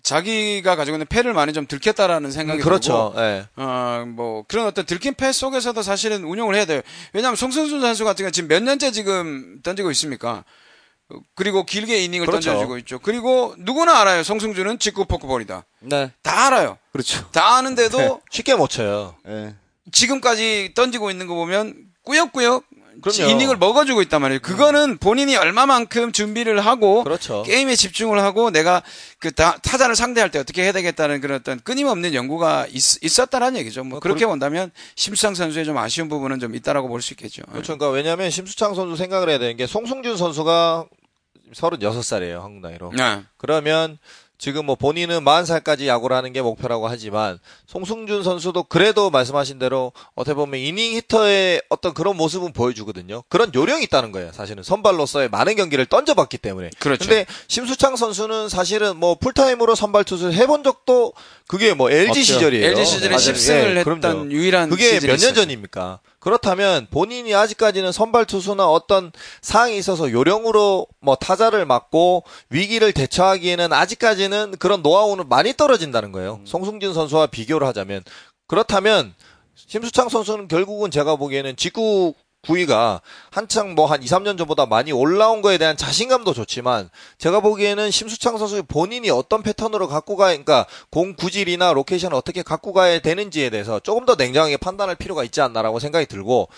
[0.02, 3.12] 자기가 가지고 있는 패를 많이 좀 들켰다라는 생각이 그렇죠.
[3.14, 3.46] 들고, 예.
[3.56, 6.80] 어, 뭐 그런 어떤 들킨 패 속에서도 사실은 운용을 해야 돼요.
[7.12, 10.44] 왜냐하면 송승준 선수 같은 경우 지금 몇 년째 지금 던지고 있습니까?
[11.10, 12.50] 어, 그리고 길게 이닝을 그렇죠.
[12.50, 12.98] 던져주고 있죠.
[12.98, 14.22] 그리고 누구나 알아요.
[14.22, 15.64] 송승준은 직구 포크볼이다.
[15.80, 16.12] 네.
[16.22, 16.78] 다 알아요.
[16.92, 17.30] 그렇죠.
[17.30, 19.14] 다 아는데도 쉽게 못 쳐요.
[19.28, 19.54] 예.
[19.92, 22.64] 지금까지 던지고 있는 거 보면 꾸역꾸역
[23.00, 23.30] 그럼요.
[23.30, 24.40] 이닝을 먹어주고 있단 말이에요.
[24.40, 27.42] 그거는 본인이 얼마만큼 준비를 하고 그렇죠.
[27.44, 28.82] 게임에 집중을 하고 내가
[29.18, 33.84] 그 타- 타자를 상대할 때 어떻게 해야 되겠다는 그런 어떤 끊임없는 연구가 있, 었다는 얘기죠.
[33.84, 37.42] 뭐 그렇게 본다면 심수창 선수의 좀 아쉬운 부분은 좀 있다라고 볼 수 있겠죠.
[37.50, 37.78] 그렇죠.
[37.78, 40.86] 그러니까 왜냐하면 심수창 선수 생각을 해야 되는 게 송승준 선수가
[41.54, 42.40] 36살이에요.
[42.42, 42.92] 한국 나이로.
[42.96, 43.22] 네.
[43.36, 43.98] 그러면
[44.38, 50.34] 지금 뭐 본인은 40살까지 야구를 하는 게 목표라고 하지만 송승준 선수도 그래도 말씀하신 대로 어떻게
[50.34, 53.24] 보면 이닝 히터의 어떤 그런 모습은 보여주거든요.
[53.28, 54.30] 그런 요령이 있다는 거예요.
[54.32, 56.70] 사실은 선발로서의 많은 경기를 던져봤기 때문에.
[56.78, 57.00] 그렇죠.
[57.00, 61.12] 근데 심수창 선수는 사실은 뭐 풀타임으로 선발 투수를 해본 적도
[61.48, 62.22] 그게 뭐 LG 없죠.
[62.22, 62.66] 시절이에요.
[62.66, 63.20] LG 시절에 맞아요.
[63.20, 64.30] 10승을 예, 했던 그럼요.
[64.30, 65.34] 유일한 그게 몇 년.
[65.34, 65.98] 전입니까?
[66.20, 74.56] 그렇다면 본인이 아직까지는 선발 투수나 어떤 상황이 있어서 요령으로 뭐 타자를 맞고 위기를 대처하기에는 아직까지는
[74.58, 76.40] 그런 노하우는 많이 떨어진다는 거예요.
[76.44, 78.02] 송승준 선수와 비교를 하자면
[78.48, 79.14] 그렇다면
[79.54, 85.42] 심수창 선수는 결국은 제가 보기에는 직구 구위가 한창 뭐 한 2, 3년 전보다 많이 올라온
[85.42, 91.14] 거에 대한 자신감도 좋지만 제가 보기에는 심수창 선수 본인이 어떤 패턴으로 갖고 가, 그러니까 공
[91.14, 96.06] 구질이나 location을 어떻게 갖고 가야 되는지에 대해서 조금 더 냉정하게 판단할 필요가 있지 않나라고 생각이
[96.06, 96.48] 들고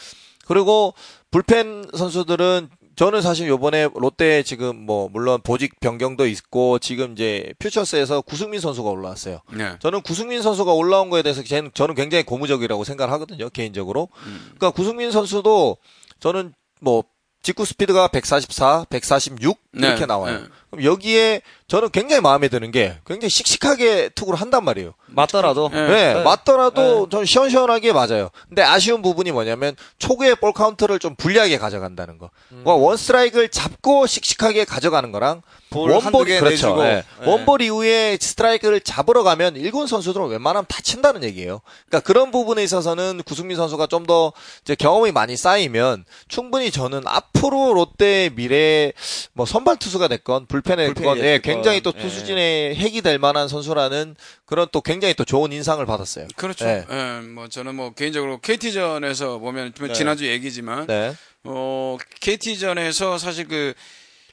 [0.46, 0.94] 그리고
[1.30, 2.68] 불펜 선수들은
[3.00, 8.90] 저는 사실 요번에 롯데 지금 뭐 물론 보직 변경도 있고 지금 이제 퓨처스에서 구승민 선수가
[8.90, 9.40] 올라왔어요.
[9.54, 9.72] 네.
[9.78, 14.10] 저는 구승민 선수가 올라온 거에 대해서 저는 굉장히 고무적이라고 생각을 하거든요, 개인적으로.
[14.42, 15.78] 그러니까 구승민 선수도
[16.18, 17.04] 저는 뭐
[17.42, 20.40] 직구 스피드가 144, 146 이렇게 네, 나와요.
[20.40, 20.44] 네.
[20.70, 24.92] 그럼 여기에 저는 굉장히 마음에 드는 게 굉장히 씩씩하게 투구를 한단 말이에요.
[25.06, 25.70] 맞더라도.
[25.72, 26.14] 네.
[26.14, 28.30] 네, 맞더라도 좀 시원시원하게 맞아요.
[28.48, 32.30] 근데 아쉬운 부분이 뭐냐면 초구의 볼 카운트를 좀 불리하게 가져간다는 거.
[32.48, 36.76] 뭐 one 스트라이크를 잡고 씩씩하게 가져가는 거랑 one 볼 개 그렇죠.
[36.84, 37.04] 예.
[37.22, 37.26] 예.
[37.26, 41.60] one 볼 이후에 스트라이크를 잡으러 가면 일군 선수들은 웬만하면 다 친다는 얘기예요.
[41.88, 44.32] 그러니까 그런 부분에 있어서는 구승민 선수가 좀 더
[44.78, 48.92] 경험이 많이 쌓이면 충분히 저는 앞으로 롯데 미래
[49.32, 51.54] 뭐 선발 투수가 됐건 불펜에 됐건 예, 됐건.
[51.54, 52.00] 굉장히 또 예.
[52.00, 56.28] 투수진의 핵이 될 만한 선수라는 그런 또 굉장히 또 좋은 인상을 받았어요.
[56.36, 56.64] 그렇죠.
[56.64, 56.84] 네.
[56.90, 59.94] 예, 뭐 저는 뭐 개인적으로 KT전에서 보면 뭐 네.
[59.94, 61.14] 지난주 얘기지만 네.
[61.44, 63.74] 어 KT전에서 사실 그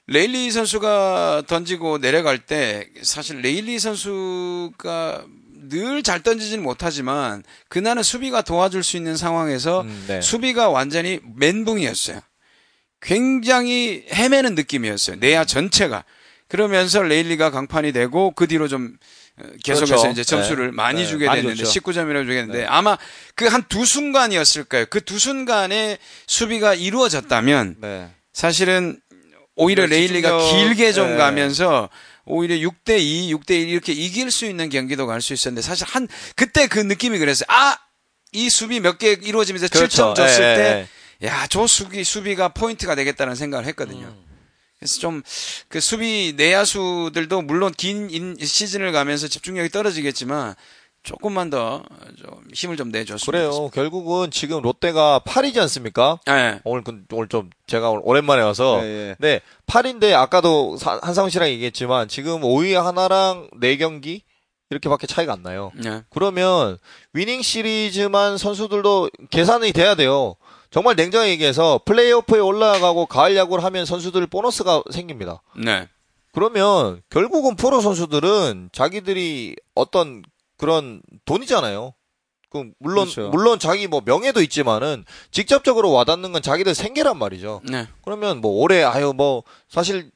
[0.07, 5.25] 레일리 선수가 던지고 내려갈 때 사실 레일리 선수가
[5.69, 10.21] 늘 잘 던지지는 못하지만 그날은 수비가 도와줄 수 있는 상황에서 음, 네.
[10.21, 12.21] 수비가 완전히 멘붕이었어요.
[13.01, 15.17] 굉장히 헤매는 느낌이었어요.
[15.17, 16.05] 내야 전체가.
[16.47, 18.95] 그러면서 레일리가 강판이 되고 그 뒤로 좀
[19.37, 20.11] 어, 계속해서 그렇죠.
[20.11, 20.71] 이제 점수를 네.
[20.71, 21.79] 많이 네, 주게 많이 됐는데 줬죠.
[21.81, 22.97] 19점이라고 주겠는데 아마
[23.35, 24.85] 그 한 두 순간이었을 까요?
[24.89, 28.09] 그 두 순간에 수비가 이루어졌다면 네.
[28.31, 29.01] 사실은
[29.57, 31.17] 오히려 네, 레일리가 길게 좀 네.
[31.17, 31.89] 가면서
[32.25, 36.07] 오히려 6대 2, 6대 1 이렇게 이길 수 있는 경기도 갈 수 있었는데 사실 한
[36.35, 37.45] 그때 그 느낌이 그랬어요.
[37.49, 37.77] 아,
[38.31, 40.13] 이 수비 몇 개 이루어지면서 그렇죠.
[40.13, 40.87] 7점 줬을 예, 때
[41.23, 41.27] 예.
[41.27, 44.15] 야, 저 수비 수비가 포인트가 되겠다는 생각을 했거든요.
[44.79, 45.23] 그래서 좀
[45.69, 50.53] 그 수비 내야수들도 물론 긴 인- 시즌을 가면서 집중력이 떨어지겠지만
[51.07, 51.81] 조금만 더
[52.17, 53.69] 좀 힘을 좀 내줬으면 그래요.
[53.73, 56.19] 결국은 지금 롯데가 8이지 않습니까?
[56.29, 56.59] 예.
[56.63, 59.15] 오늘 그- 오늘 좀 제가 오늘 오랜만에 와서 예, 예.
[59.19, 64.21] 네 8인데 아까도 사- 한상훈 씨랑 얘기했지만 지금 5위 하나랑 4경기
[64.69, 65.71] 이렇게밖에 차이가 안 나요.
[65.85, 66.03] 예.
[66.09, 66.77] 그러면
[67.13, 70.35] 위닝 시리즈만 선수들도 계산이 돼야 돼요.
[70.71, 75.41] 정말 냉정하게 얘기해서 플레이오프에 올라가고 가을 야구를 하면 선수들 보너스가 생깁니다.
[75.55, 75.87] 네.
[76.33, 80.23] 그러면 결국은 프로 선수들은 자기들이 어떤
[80.57, 81.93] 그런 돈이잖아요.
[82.49, 83.29] 그 물론 그렇죠.
[83.29, 87.61] 물론 자기 뭐 명예도 있지만은 직접적으로 와닿는 건 자기들 생계란 말이죠.
[87.63, 87.87] 네.
[88.03, 90.11] 그러면 뭐 올해 아유 뭐 사실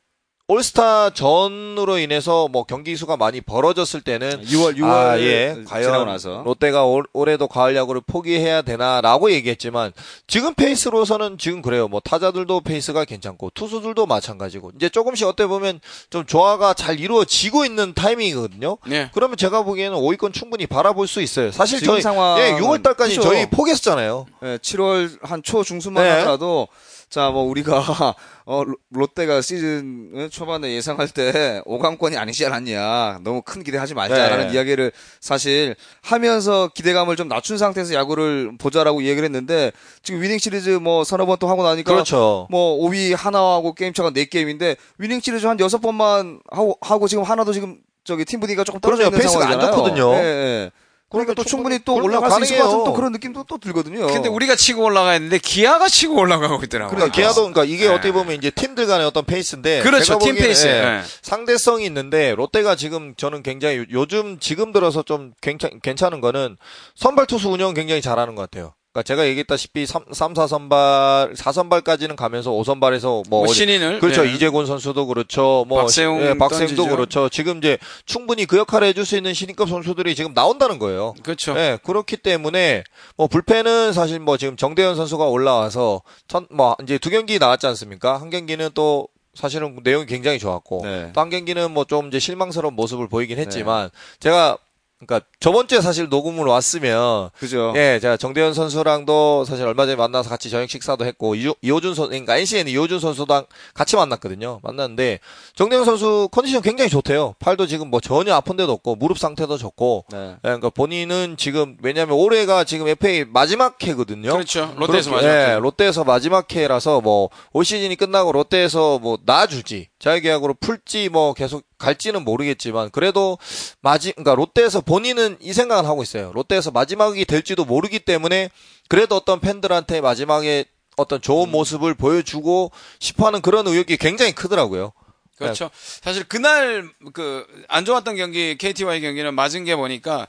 [0.55, 5.53] 올스타 전으로 인해서 뭐 경기 수가 많이 벌어졌을 때는 6월 6월 아, 예.
[5.53, 9.93] 지나고 과연 나서 롯데가 올, 올해도 가을 야구를 포기해야 되나라고 얘기했지만
[10.27, 11.87] 지금 페이스로서는 지금 그래요.
[11.87, 17.93] 뭐 타자들도 페이스가 괜찮고 투수들도 마찬가지고 이제 조금씩 어떻게 보면 좀 조화가 잘 이루어지고 있는
[17.93, 18.77] 타이밍이거든요.
[18.87, 19.09] 네.
[19.13, 21.53] 그러면 제가 보기에는 5위권 충분히 바라볼 수 있어요.
[21.53, 23.29] 사실 저희 상황은 예, 6월 달까지 그렇죠.
[23.29, 24.25] 저희 포기했었잖아요.
[24.43, 26.09] 예, 7월 한 초 중순만 네.
[26.09, 26.67] 하더라도
[27.12, 27.84] 자 뭐 우리가
[28.45, 34.54] 어 로- 롯데가 시즌 초반에 예상할 때 5강권이 아니지 않았냐 너무 큰 기대하지 말자라는 네.
[34.54, 39.71] 이야기를 사실 하면서 기대감을 좀 낮춘 상태에서 야구를 보자라고 얘기를 했는데
[40.04, 42.47] 지금 위닝 시리즈 뭐 서너 번 또 하고 나니까 그렇죠.
[42.50, 47.78] 뭐 5위 하나하고 게임 차가 4게임인데 위닝 시리즈 한 6번만 하고 하고 지금 하나도 지금
[48.06, 49.15] 저기 팀 분위기가 조금 떨어져 그럼요.
[49.15, 49.76] 있는 페이스가 안 상황이잖아요.
[49.76, 50.13] 좋거든요.
[50.15, 50.71] 예, 예.
[51.12, 52.08] 그러니까 또 충분히 또 그럼요.
[52.08, 52.78] 올라갈 수 있을 것 가능해요.
[52.80, 54.08] 같은 또 그런 느낌도 또 들거든요.
[54.08, 56.95] 근데 우리가 치고 올라가야 했는데 기아가 치고 올라가고 있더라고요.
[56.95, 57.93] 그러니까 기아도 그러니까 이게 네.
[57.93, 60.06] 어떻게 보면 이제 팀들 간의 어떤 페이스인데 그렇죠.
[60.06, 60.67] 제가 팀 보기에는, 페이스.
[60.67, 61.02] 예, 네.
[61.21, 66.58] 상대성이 있는데 롯데가 지금 저는 굉장히 요- 요즘 지금 들어서 좀 괜찮, 괜찮은 거는
[66.95, 68.74] 선발 투수 운영 굉장히 잘하는 것 같아요.
[68.93, 74.23] 그러니까 제가 얘기했다시피 3, 3 4선발 4선발까지는 가면서 5선발에서 뭐 뭐 신인을 그렇죠.
[74.23, 74.34] 네.
[74.34, 75.65] 이재곤 선수도 그렇죠.
[75.67, 76.88] 뭐 박세웅 예, 박세웅도.
[76.88, 77.30] 그렇죠.
[77.30, 81.13] 지금 이제 충분히 그 역할을 해줄 수 있는 신인급 선수들이 지금 나온다는 거예요.
[81.23, 81.54] 그렇죠.
[81.54, 82.84] 네, 그렇기 때문에
[83.15, 88.19] 뭐 불펜은 사실 뭐 지금 정대현 선수가 올라와서 천, 뭐 이제 두 경기 나왔지 않습니까?
[88.19, 91.12] 한 경기는 또 사실은 내용이 굉장히 좋았고 네.
[91.13, 94.58] 또한 경기는 뭐 좀 이제 실망스러운 모습을 보이긴 했지만 제가
[95.05, 97.73] 그러니까 저번 주에 사실 녹음을 왔으면 그죠.
[97.75, 102.09] 예, 제가 정대현 선수랑도 사실 얼마 전에 만나서 같이 저녁 식사도 했고 이호, 이호준 선수,
[102.09, 104.59] 그러니까 NC에는 이호준 선수랑 같이 만났거든요.
[104.63, 105.19] 만났는데
[105.55, 107.33] 정대현 선수 컨디션 굉장히 좋대요.
[107.39, 110.05] 팔도 지금 뭐 전혀 아픈 데도 없고 무릎 상태도 좋고.
[110.11, 110.17] 네.
[110.33, 114.31] 예, 그러니까 본인은 지금 왜냐하면 올해가 지금 FA 마지막 해거든요.
[114.33, 114.73] 그렇죠.
[114.77, 115.59] 롯데에서 그렇게- 마지막 예, 해.
[115.59, 122.24] 롯데에서 마지막 해라서 뭐 올 시즌이 끝나고 롯데에서 뭐 놔줄지 자유계약으로 풀지 뭐 계속 갈지는
[122.24, 123.38] 모르겠지만 그래도
[123.82, 126.32] 마지 그러니까 롯데에서 본인은 이 생각을 하고 있어요.
[126.34, 128.50] 롯데에서 마지막이 될지도 모르기 때문에
[128.88, 130.65] 그래도 어떤 팬들한테 마지막에
[130.98, 134.94] 어떤 좋은 모습을 보여주고 싶어하는 그런 의욕이 굉장히 크더라고요.
[135.38, 135.72] 그렇죠.
[136.02, 140.28] 사실 그날 그 안 좋았던 경기 KT와의 경기는 맞은 게 보니까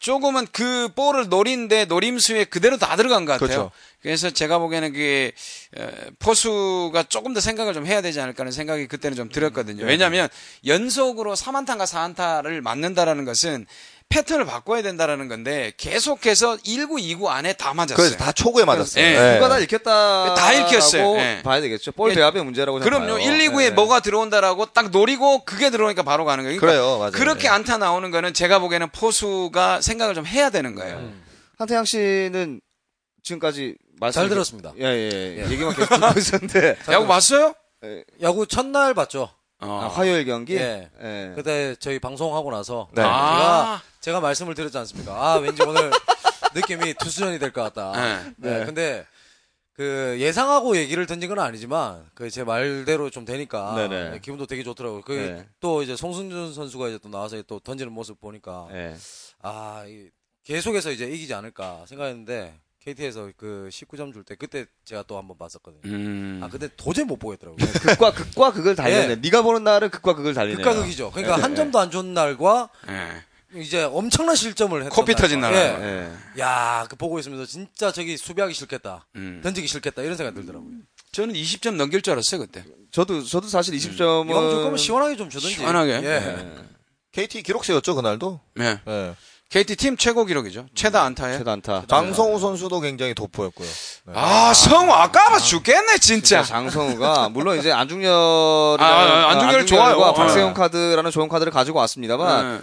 [0.00, 3.46] 조금은 그 볼을 노린데 노림수에 그대로 다 들어간 것 같아요.
[3.48, 3.70] 그렇죠.
[4.02, 5.32] 그래서 제가 보기에는 그게
[5.76, 9.84] 에, 포수가 조금 더 생각을 좀 해야 되지 않을까 하는 생각이 그때는 좀 들었거든요.
[9.84, 10.28] 왜냐하면
[10.66, 13.66] 연속으로 3안타인가 4안타를 맞는다라는 것은
[14.10, 17.96] 패턴을 바꿔야 된다라는 건데 계속해서 1구, 2구 안에 다 맞았어요.
[17.96, 19.04] 그래서 다 초구에 맞았어요.
[19.04, 19.10] 예.
[19.18, 19.34] 네.
[19.34, 20.34] 누가 다 읽혔다.
[20.34, 21.16] 다 읽혔어요.
[21.18, 21.42] 예.
[21.44, 21.92] 봐야 되겠죠.
[21.92, 22.14] 볼 예.
[22.14, 23.18] 배합의 문제라고 그럼요.
[23.18, 23.42] 생각해요.
[23.42, 23.70] 1, 2구에 예.
[23.70, 26.58] 뭐가 들어온다라고 딱 노리고 그게 들어오니까 바로 가는 거예요.
[26.58, 27.12] 그러니까 그래요, 맞아요.
[27.12, 27.50] 그렇게 예.
[27.50, 31.12] 안타 나오는 거는 제가 보기에는 포수가 생각을 좀 해야 되는 거예요.
[31.58, 32.62] 한태양 씨는
[33.24, 33.76] 지금까지
[34.12, 34.72] 잘 들었습니다.
[34.78, 35.50] 예, 예, 예.
[35.50, 37.54] 얘기만 계속 듣고 있었는데 야구 봤어요?
[38.22, 39.30] 야구 첫날 봤죠.
[39.60, 39.80] 어.
[39.82, 40.54] 아, 화요일 경기.
[40.56, 40.88] 예.
[41.02, 41.32] 예.
[41.34, 43.02] 그때 저희 방송하고 나서 네.
[43.02, 43.82] 제가 아.
[44.00, 45.12] 제가 말씀을 드렸지 않습니까?
[45.14, 45.90] 아 왠지 오늘
[46.54, 47.92] 느낌이 투수전이 될 것 같다.
[47.92, 48.32] 네.
[48.58, 48.64] 네.
[48.64, 49.06] 근데
[49.74, 54.10] 그 예상하고 얘기를 던진 건 아니지만 그 제 말대로 좀 되니까 네네.
[54.10, 55.02] 네, 기분도 되게 좋더라고요.
[55.02, 55.48] 그 네.
[55.60, 58.96] 또 이제 송승준 선수가 이제 또 나와서 또 던지는 모습 보니까 예.
[59.42, 60.08] 아 이-
[60.44, 62.58] 계속해서 이제 이기지 않을까 생각했는데
[62.94, 65.80] KT에서 그 19점 줄 때 그때 제가 또 한번 봤었거든요.
[65.84, 66.40] 음.
[66.42, 67.66] 아 근데 도저히 못 보겠더라고요.
[67.80, 69.10] 극과 극과 극을 달리네.
[69.10, 69.14] 예.
[69.16, 70.62] 네가 보는 날은 극과 극을 달리네.
[70.62, 71.10] 극과 극이죠.
[71.10, 71.56] 그러니까 예, 한 예.
[71.56, 73.58] 점도 안준 날과 예.
[73.60, 75.20] 이제 엄청난 실점을 했던 코피 날.
[75.22, 75.54] 터진 날.
[75.54, 75.58] 예.
[76.36, 76.40] 예.
[76.42, 79.06] 야, 그 보고 있으면서 진짜 저기 수비하기 싫겠다.
[79.16, 79.40] 음.
[79.42, 80.02] 던지기 싫겠다.
[80.02, 80.70] 이런 생각이 들더라고요.
[81.12, 82.64] 저는 20점 넘길 줄 알았어요 그때.
[82.90, 85.54] 저도 저도 사실 20점은 이왕 줄 거면 시원하게 좀 주든지.
[85.54, 85.92] 시원하게?
[86.04, 86.54] 예.
[87.12, 88.40] KT 기록세였죠 그날도.
[88.54, 88.78] 네.
[88.84, 89.14] 네.
[89.50, 90.66] KT 팀 최고 기록이죠.
[90.74, 91.38] 최다 안타에.
[91.38, 91.82] 최다 안타.
[91.88, 93.66] 장성우 선수도 굉장히 돋보였고요.
[94.06, 94.12] 네.
[94.14, 96.42] 아 성우 아까봐 죽겠네 진짜.
[96.42, 100.12] 장성우가 물론 이제 안중열 아, 아, 안중열 좋아요.
[100.12, 100.54] 박세용 네.
[100.54, 102.60] 카드라는 좋은 카드를 가지고 왔습니다만 네.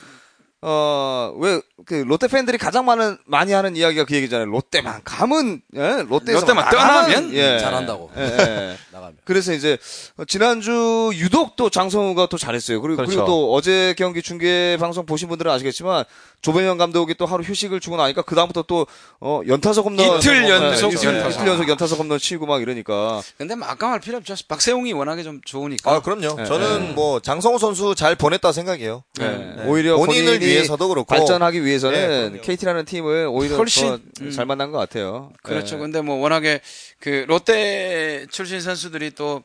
[0.68, 4.48] 어왜 그 롯데 팬들이 가장 많은 많이 하는 이야기가 그 얘기잖아요.
[4.48, 6.04] 롯데만 가면 예?
[6.10, 7.60] 롯데에서 롯데만 떠나면 예.
[7.60, 8.10] 잘한다고.
[8.18, 8.78] 예, 예.
[8.92, 9.18] 나가면.
[9.26, 9.78] 그래서 이제
[10.18, 12.82] 어, 지난주 유독 또 장성우가 또 잘했어요.
[12.82, 13.12] 그리고 그렇죠.
[13.12, 16.04] 그리고 또 어제 경기 중계 방송 보신 분들은 아시겠지만
[16.42, 18.88] 조배현 감독이 또 하루 휴식을 주고 나니까 그 다음부터 또
[19.20, 21.42] 어, 연타석 홈런 이틀 연속 예, 이틀, 연타석.
[21.42, 24.34] 이틀 연속 연타석 홈런 치고 막 이러니까 근데 뭐 아까 말 필요 없죠.
[24.48, 25.92] 박세웅이 워낙에 좀 좋으니까.
[25.92, 26.38] 아 그럼요.
[26.38, 26.46] 네.
[26.46, 29.04] 저는 뭐 장성우 선수 잘 보냈다 생각해요.
[29.20, 29.64] 예, 네.
[29.68, 32.42] 오히려 본인을 본인이 위해서도 그렇고 발전하기 네, 위해서는 그럼요.
[32.42, 35.32] KT라는 팀을 오히려 훨씬, 더잘 만난 것 같아요.
[35.44, 35.76] 그렇죠.
[35.76, 35.80] 예.
[35.80, 36.62] 근데 뭐 워낙에
[37.00, 39.44] 그 롯데 출신 선수들이 또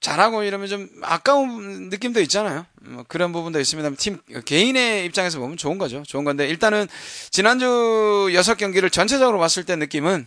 [0.00, 2.66] 잘하고 이러면 좀 아까운 느낌도 있잖아요.
[2.82, 3.90] 뭐 그런 부분도 있습니다.
[3.96, 6.02] 팀 개인의 입장에서 보면 좋은 거죠.
[6.06, 6.86] 좋은 건데 일단은
[7.30, 10.26] 지난주 여섯 경기를 전체적으로 봤을 때 느낌은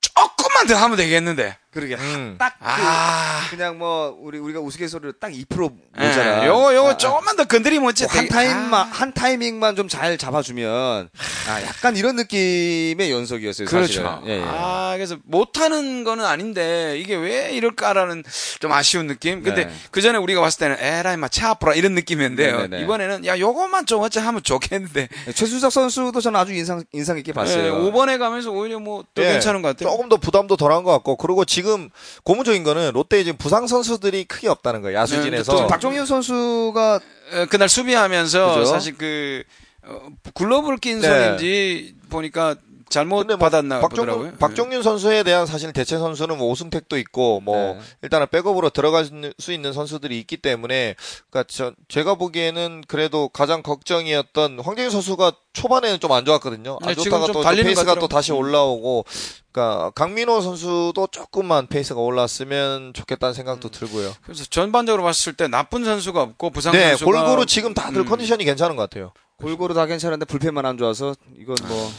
[0.00, 1.56] 조금만 더 하면 되겠는데.
[1.70, 2.36] 그러게 음.
[2.38, 6.42] 딱 그, 아, 그냥 뭐 우리 우리가 우스갯소리로 딱2% 모자라.
[6.42, 8.90] 예, 요거 요거 아, 조금만 더 건드리면 어째 뭐한 되게- 타임만 아.
[8.90, 11.08] 한 타이밍만 좀 잘 잡아주면
[11.48, 13.66] 아 약간 이런 느낌의 연속이었어요.
[13.68, 14.04] 사실은.
[14.04, 14.22] 그렇죠.
[14.26, 14.44] 예, 예.
[14.46, 18.22] 아, 그래서 못하는 거는 아닌데, 이게 왜 이럴까라는
[18.60, 19.42] 좀 아쉬운 느낌?
[19.42, 19.72] 근데 네.
[19.90, 22.56] 그 전에 우리가 봤을 때는, 에라이, 마, 차 아프라 이런 느낌이었는데요.
[22.62, 22.82] 네네네.
[22.82, 25.08] 이번에는, 야, 요것만 좀 어째 하면 좋겠는데.
[25.34, 27.64] 최수석 선수도 저는 아주 인상 인상 깊게 봤어요.
[27.64, 29.90] 예, 5번에 가면서 오히려 뭐, 더 예, 괜찮은 것 같아요.
[29.90, 31.90] 조금 더 부담도 덜한 것 같고 그리고 지금
[32.24, 34.96] 고무적인 거는 롯데에 지금 부상 선수들이 크게 없다는 거예요.
[34.96, 35.52] 네, 야수진에서.
[35.56, 37.00] 또 박종윤 선수가
[37.34, 38.64] 어, 그날 수비하면서 그죠?
[38.66, 39.42] 사실 그,
[39.82, 41.08] 어, 글러브를 낀 네.
[41.08, 42.56] 손인지 보니까
[42.90, 44.14] 잘못 뭐 받았나 보더라고요.
[44.14, 44.38] 박종윤, 예.
[44.38, 47.80] 박종윤 선수에 대한 사실 대체 선수는 뭐 오승택도 있고 뭐 네.
[48.02, 50.94] 일단은 백업으로 들어갈 수 있는 선수들이 있기 때문에
[51.30, 56.78] 그러니까 저, 제가 보기에는 그래도 가장 걱정이었던 황재균 선수가 초반에는 좀 안 좋았거든요.
[56.82, 58.08] 안 네, 좋다가 좀 또, 페이스가 또.
[58.08, 59.04] 다시 올라오고
[59.52, 64.14] 그러니까 강민호 선수도 조금만 페이스가 올랐으면 좋겠다는 생각도 들고요.
[64.22, 68.06] 그래서 전반적으로 봤을 때 나쁜 선수가 없고 부상 네, 선수가 골고루 지금 다들 음.
[68.06, 69.12] 컨디션이 괜찮은 것 같아요.
[69.36, 71.90] 골고루 다 괜찮은데 불펜만 안 좋아서 이건 뭐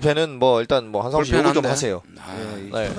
[0.00, 1.64] 불펜은 뭐 일단 뭐 한상우 씨 요구 좀.
[1.64, 2.02] 하세요.
[2.18, 2.90] 아, 예, 이- 네.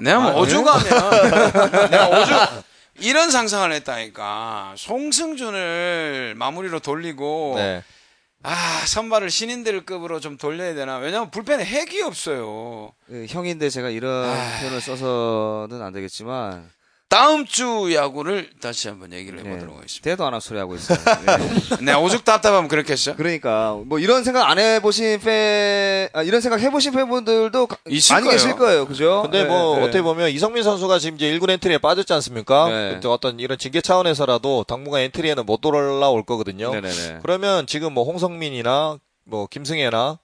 [0.00, 0.82] 내가 뭐 아, 오죽하면
[1.90, 2.62] 내가 오죽
[3.00, 7.84] 이런 상상을 했다니까 송승준을 마무리로 돌리고 네.
[8.42, 14.58] 아 선발을 신인들급으로 좀 돌려야 되나 왜냐면 불펜에 핵이 없어요 예, 형인데 제가 이런 아.
[14.60, 16.68] 표현을 써서는 안 되겠지만
[17.12, 20.96] 다음 주 야구를 다시 한번 얘기를 네, 해보도록 하겠습니다 대도 안 하고 소리 하고 있어요.
[21.78, 21.84] 예.
[21.84, 26.92] 내가 오죽 답답하면 그렇겠어 그러니까 뭐 이런 생각 안 해보신 팬, 아, 이런 생각 해보신
[26.92, 28.36] 팬분들도 가- 있을 많이 거예요.
[28.38, 29.20] 계실 거예요, 그죠?
[29.24, 29.82] 근데 예, 뭐 예.
[29.82, 32.68] 어떻게 보면 이성민 선수가 지금 이제 1군 엔트리에 빠졌지 않습니까?
[32.70, 32.94] 네.
[32.94, 36.70] 그때 어떤 이런 징계 차원에서라도 당분간 엔트리에는 못 돌아올 거거든요.
[36.72, 37.18] 네네네.
[37.22, 40.21] 그러면 지금 뭐 홍성민이나 뭐 김승혜나 뭐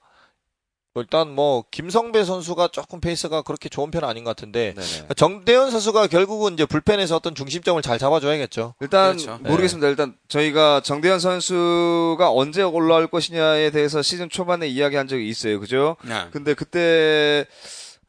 [0.95, 5.15] 일단 뭐 김성배 선수가 조금 페이스가 그렇게 좋은 편은 아닌 것 같은데 네네.
[5.17, 8.75] 정대현 선수가 결국은 이제 불펜에서 어떤 중심점을 잘 잡아줘야겠죠.
[8.81, 9.39] 일단 그렇죠.
[9.43, 9.89] 모르겠습니다.
[9.89, 15.97] 일단 저희가 정대현 선수가 언제 올라올 것이냐에 대해서 시즌 초반에 이야기한 적이 있어요, 그죠?
[16.03, 16.27] 네.
[16.33, 17.47] 근데 그때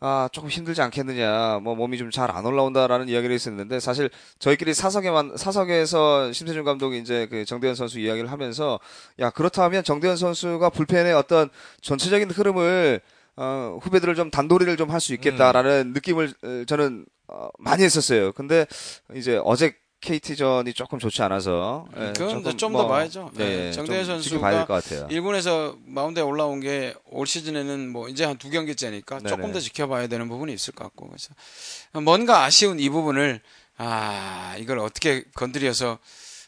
[0.01, 4.09] 아, 조금 힘들지 않겠느냐, 뭐, 몸이 좀 잘 안 올라온다라는 이야기를 했었는데, 사실,
[4.39, 8.79] 저희끼리 사석에만, 사석에서 심세준 감독이 이제 그 정대현 선수 이야기를 하면서,
[9.19, 11.49] 야, 그렇다면 정대현 선수가 불펜의 어떤
[11.81, 13.01] 전체적인 흐름을,
[13.35, 18.31] 어, 후배들을 좀 단도리를 좀 할 수 있겠다라는 느낌을 어, 저는, 어, 많이 했었어요.
[18.31, 18.65] 근데,
[19.15, 23.31] 이제 어제 KT전이 조금 좋지 않아서, 예, 그건 조금 좀더 뭐, 봐야죠.
[23.33, 24.65] 네, 네, 정대현 좀 선수가.
[25.09, 29.29] 1군에서 마운드에 올라온 게 올 시즌에는 뭐 이제 한 두 경기째니까 네네.
[29.29, 31.33] 조금 더 지켜봐야 되는 부분이 있을 것 같고 그래서
[32.01, 33.41] 뭔가 아쉬운 이 부분을
[33.77, 35.97] 아 이걸 어떻게 건드려서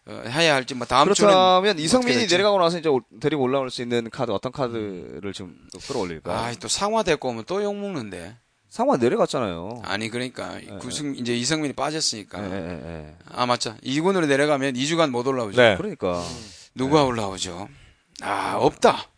[0.07, 2.27] 어, 해야 할지 뭐 다음 그렇다면 이성민이.
[2.27, 6.45] 내려가고 나서 이제 올- 데리고 올라올 수 있는 카드 어떤 카드를 지금 또 끌어올릴까?
[6.45, 8.35] 아또 상화 데리고 오면 또 욕 먹는데
[8.71, 9.81] 상화 내려갔잖아요.
[9.83, 12.41] 아니 그러니까 구승 이제 이성민이 빠졌으니까.
[12.41, 13.15] 예.
[13.25, 13.75] 아 맞죠.
[13.83, 15.61] 2군으로 내려가면 2주간 못 올라오죠.
[15.61, 15.75] 네.
[15.75, 16.23] 그러니까.
[16.73, 17.67] 누가 올라오죠?
[18.21, 19.09] 아 없다.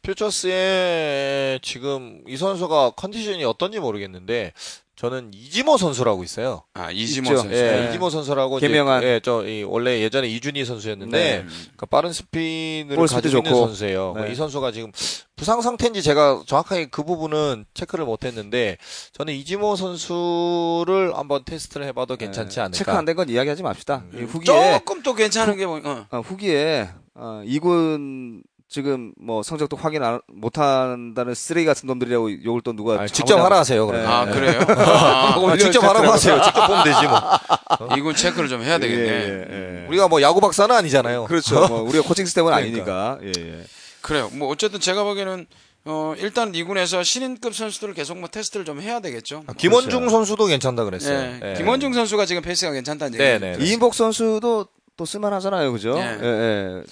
[0.00, 4.54] 퓨처스에 지금 이 선수가 컨디션이 어떤지 모르겠는데
[4.98, 6.62] 저는 이지모 선수라고 있어요.
[6.74, 7.36] 아 이지모 있죠.
[7.42, 7.88] 선수 예, 네.
[7.88, 9.00] 이지모 선수라고 이제 개명한.
[9.00, 11.44] 그, 예, 저 이, 원래 예전에 이준희 선수였는데 네.
[11.46, 13.66] 그러니까 빠른 스피드를 가지고 있는 좋고.
[13.68, 14.14] 선수예요.
[14.16, 14.32] 네.
[14.32, 14.90] 이 선수가 지금
[15.36, 18.76] 부상 상태인지 제가 정확하게 그 부분은 체크를 못했는데
[19.12, 22.72] 저는 이지모 선수를 한번 테스트를 해봐도 괜찮지 않을까.
[22.72, 22.78] 네.
[22.78, 24.02] 체크 안 된 건 이야기하지 맙시다.
[24.14, 26.06] 이 후기에 조금 또 괜찮은 게 뭐, 어.
[26.10, 32.74] 어, 후기에 어, 이군 지금 뭐 성적도 확인 안- 못한다는 쓰레기 같은 놈들이라고 욕을 또
[32.74, 33.86] 누가 아, 직접 하라 하세요.
[33.86, 34.06] 그러면.
[34.06, 34.12] 네.
[34.12, 34.60] 아 그래요?
[34.76, 36.40] 아, 아, 직접 하라고 하세요.
[36.42, 37.96] 직접 보면 되지 뭐.
[37.96, 39.08] 이군 체크를 좀 해야 되겠네.
[39.08, 39.46] 예,
[39.84, 39.86] 예.
[39.88, 41.24] 우리가 뭐 야구 박사는 아니잖아요.
[41.24, 41.64] 그렇죠.
[41.68, 43.16] 뭐 우리가 코칭 스텝은 그러니까.
[43.16, 43.18] 아니니까.
[43.22, 43.64] 예, 예.
[44.02, 44.28] 그래요.
[44.34, 45.46] 뭐 어쨌든 제가 보기에는
[45.86, 49.44] 어 일단 이군에서 신인급 선수들을 계속 뭐 테스트를 좀 해야 되겠죠.
[49.46, 50.10] 아, 김원중 그렇죠.
[50.10, 51.18] 선수도 괜찮다 그랬어요.
[51.18, 51.40] 예.
[51.42, 51.54] 예.
[51.54, 53.44] 김원중 선수가 지금 페이스가 괜찮다는 네, 얘기.
[53.44, 53.56] 네.
[53.64, 54.66] 이인복 선수도
[54.98, 55.94] 또 쓸만하잖아요, 그죠?
[55.96, 56.18] 예.
[56.20, 56.82] 예, 예.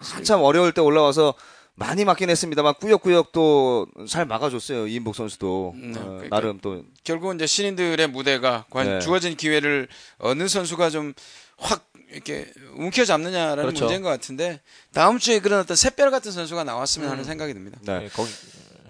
[0.00, 1.34] 한참 어려울 때 올라와서
[1.74, 7.36] 많이 맞긴 했습니다만 꾸역꾸역 또 잘 막아줬어요 이인복 선수도 음, 어, 그러니까 나름 또 결국은
[7.36, 9.00] 이제 신인들의 무대가 과연 네.
[9.00, 11.14] 주어진 기회를 어느 선수가 좀
[11.62, 13.84] 확 이렇게 움켜잡느냐라는 그렇죠.
[13.84, 14.60] 문제인 것 같은데
[14.94, 17.78] 다음 주에 그런 어떤 샛별 같은 선수가 나왔으면 하는 생각이 듭니다.
[17.82, 18.04] 네.
[18.04, 18.30] 예, 거기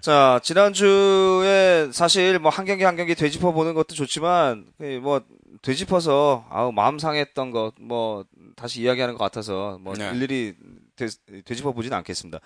[0.00, 5.20] 자, 지난주에 사실 뭐 한 경기 한 경기 되짚어 보는 것도 좋지만, 그 뭐,
[5.60, 8.24] 되짚어서, 아우, 마음 상했던 것, 뭐,
[8.56, 10.10] 다시 이야기하는 것 같아서, 뭐, 네.
[10.14, 10.54] 일일이
[11.06, 12.40] 되, 되짚어 보지는 않겠습니다.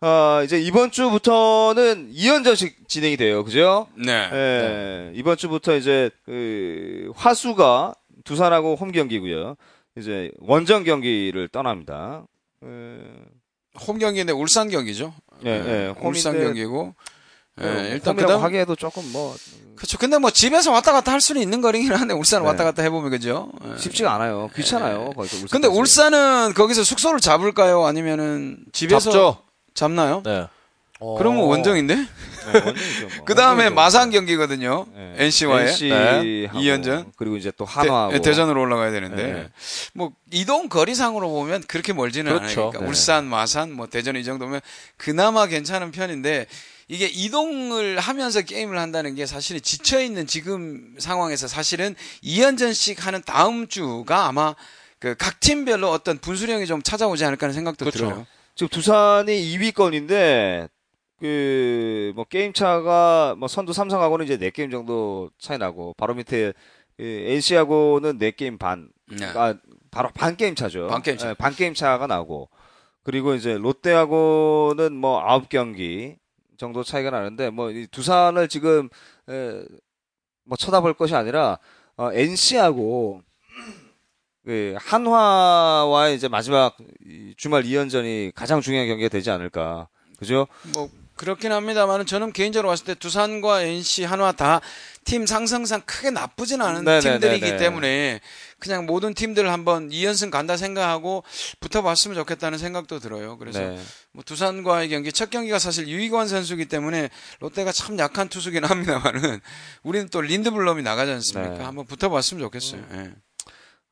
[0.00, 3.44] 어, 이제 이번 주부터는 2연전씩 진행이 돼요.
[3.44, 3.88] 그죠?
[3.96, 4.28] 네.
[4.32, 9.56] 예, 이번 주부터 이제, 그, 화수가 두산하고 홈 경기고요.
[9.96, 12.26] 이제 원정 경기를 떠납니다.
[12.64, 12.98] 예,
[13.86, 15.14] 홈 경기인데 울산 경기죠.
[15.44, 16.94] 예, 예, 울산 홈인데 경기고.
[17.60, 19.36] 예, 어, 일단 그다음 하기에도 조금 뭐,
[19.76, 19.96] 그렇죠.
[19.98, 22.48] 근데 뭐 집에서 왔다 갔다 할 수는 있는 거리긴 한데 울산 네.
[22.48, 23.50] 왔다 갔다 해보면 그죠.
[23.64, 23.78] 예.
[23.78, 24.50] 쉽지가 않아요.
[24.56, 25.12] 귀찮아요.
[25.14, 25.52] 거기서 울산까지.
[25.52, 27.84] 근데 울산은 거기서 숙소를 잡을까요?
[27.84, 29.36] 아니면은 집에서 잡죠.
[29.74, 30.22] 잡나요?
[30.24, 30.48] 네.
[31.18, 31.94] 그러면 원정인데?
[31.96, 32.06] 네,
[32.46, 33.24] 원정이죠, 뭐.
[33.26, 33.68] 그 다음에.
[33.68, 34.86] 마산 경기거든요.
[34.94, 35.14] 네.
[35.18, 36.50] NC와의 NC 네.
[36.54, 37.12] 이연전.
[37.16, 39.48] 그리고 이제 또 한화하고 대, 전으로 올라가야 되는데 네.
[39.92, 42.62] 뭐 이동 거리상으로 보면 그렇게 멀지는 그렇죠.
[42.62, 42.86] 않으니까 네.
[42.86, 44.60] 울산, 마산, 뭐 대전 이 정도면
[44.96, 46.46] 그나마 괜찮은 편인데
[46.88, 53.66] 이게 이동을 하면서 게임을 한다는 게 사실은 지쳐 있는 지금 상황에서 사실은 2연전씩 하는 다음
[53.68, 54.54] 주가 아마
[54.98, 57.98] 그 각 팀별로 어떤 분수령이 좀 찾아오지 않을까 하는 생각도 그렇죠.
[57.98, 58.26] 들어요.
[58.54, 60.68] 지금 두산이 2위권인데
[61.20, 66.52] 그 뭐 게임 차가 뭐 선두 삼성하고는 이제 4게임 정도 차이 나고 바로 밑에
[66.96, 69.26] 그 NC하고는 4게임 반 네.
[69.34, 69.54] 아,
[69.90, 70.86] 바로 반 게임 차죠.
[70.88, 71.30] 반 게임 차.
[71.30, 72.48] 예, 반 게임 차가 나고
[73.02, 76.16] 그리고 이제 롯데하고는 뭐 9경기
[76.58, 78.88] 정도 차이가 나는데 뭐 이 두산을 지금
[79.28, 79.62] 에,
[80.44, 81.58] 뭐 쳐다볼 것이 아니라
[81.96, 83.22] 어, NC하고
[84.44, 89.88] 그 한화와 이제 마지막 이 주말 2연전이 가장 중요한 경기가 되지 않을까.
[90.18, 90.46] 그죠?
[90.74, 94.60] 뭐 그렇긴 합니다만 저는 개인적으로 봤을 때 두산과 NC 한화 다
[95.04, 97.20] 팀 상승상 크게 나쁘진 않은 네네네네.
[97.20, 98.20] 팀들이기 때문에
[98.64, 101.22] 그냥 모든 팀들 한번 2연승 간다 생각하고
[101.60, 103.36] 붙어봤으면 좋겠다는 생각도 들어요.
[103.36, 103.78] 그래서 네.
[104.12, 109.40] 뭐 두산과의 경기 첫 경기가 사실 유이관 선수이기 때문에 롯데가 참 약한 투수긴 합니다만은
[109.82, 111.58] 우리는 또 린드블럼이 나가지 않습니까?
[111.58, 111.62] 네.
[111.62, 112.82] 한번 붙어봤으면 좋겠어요.
[112.92, 113.12] 예.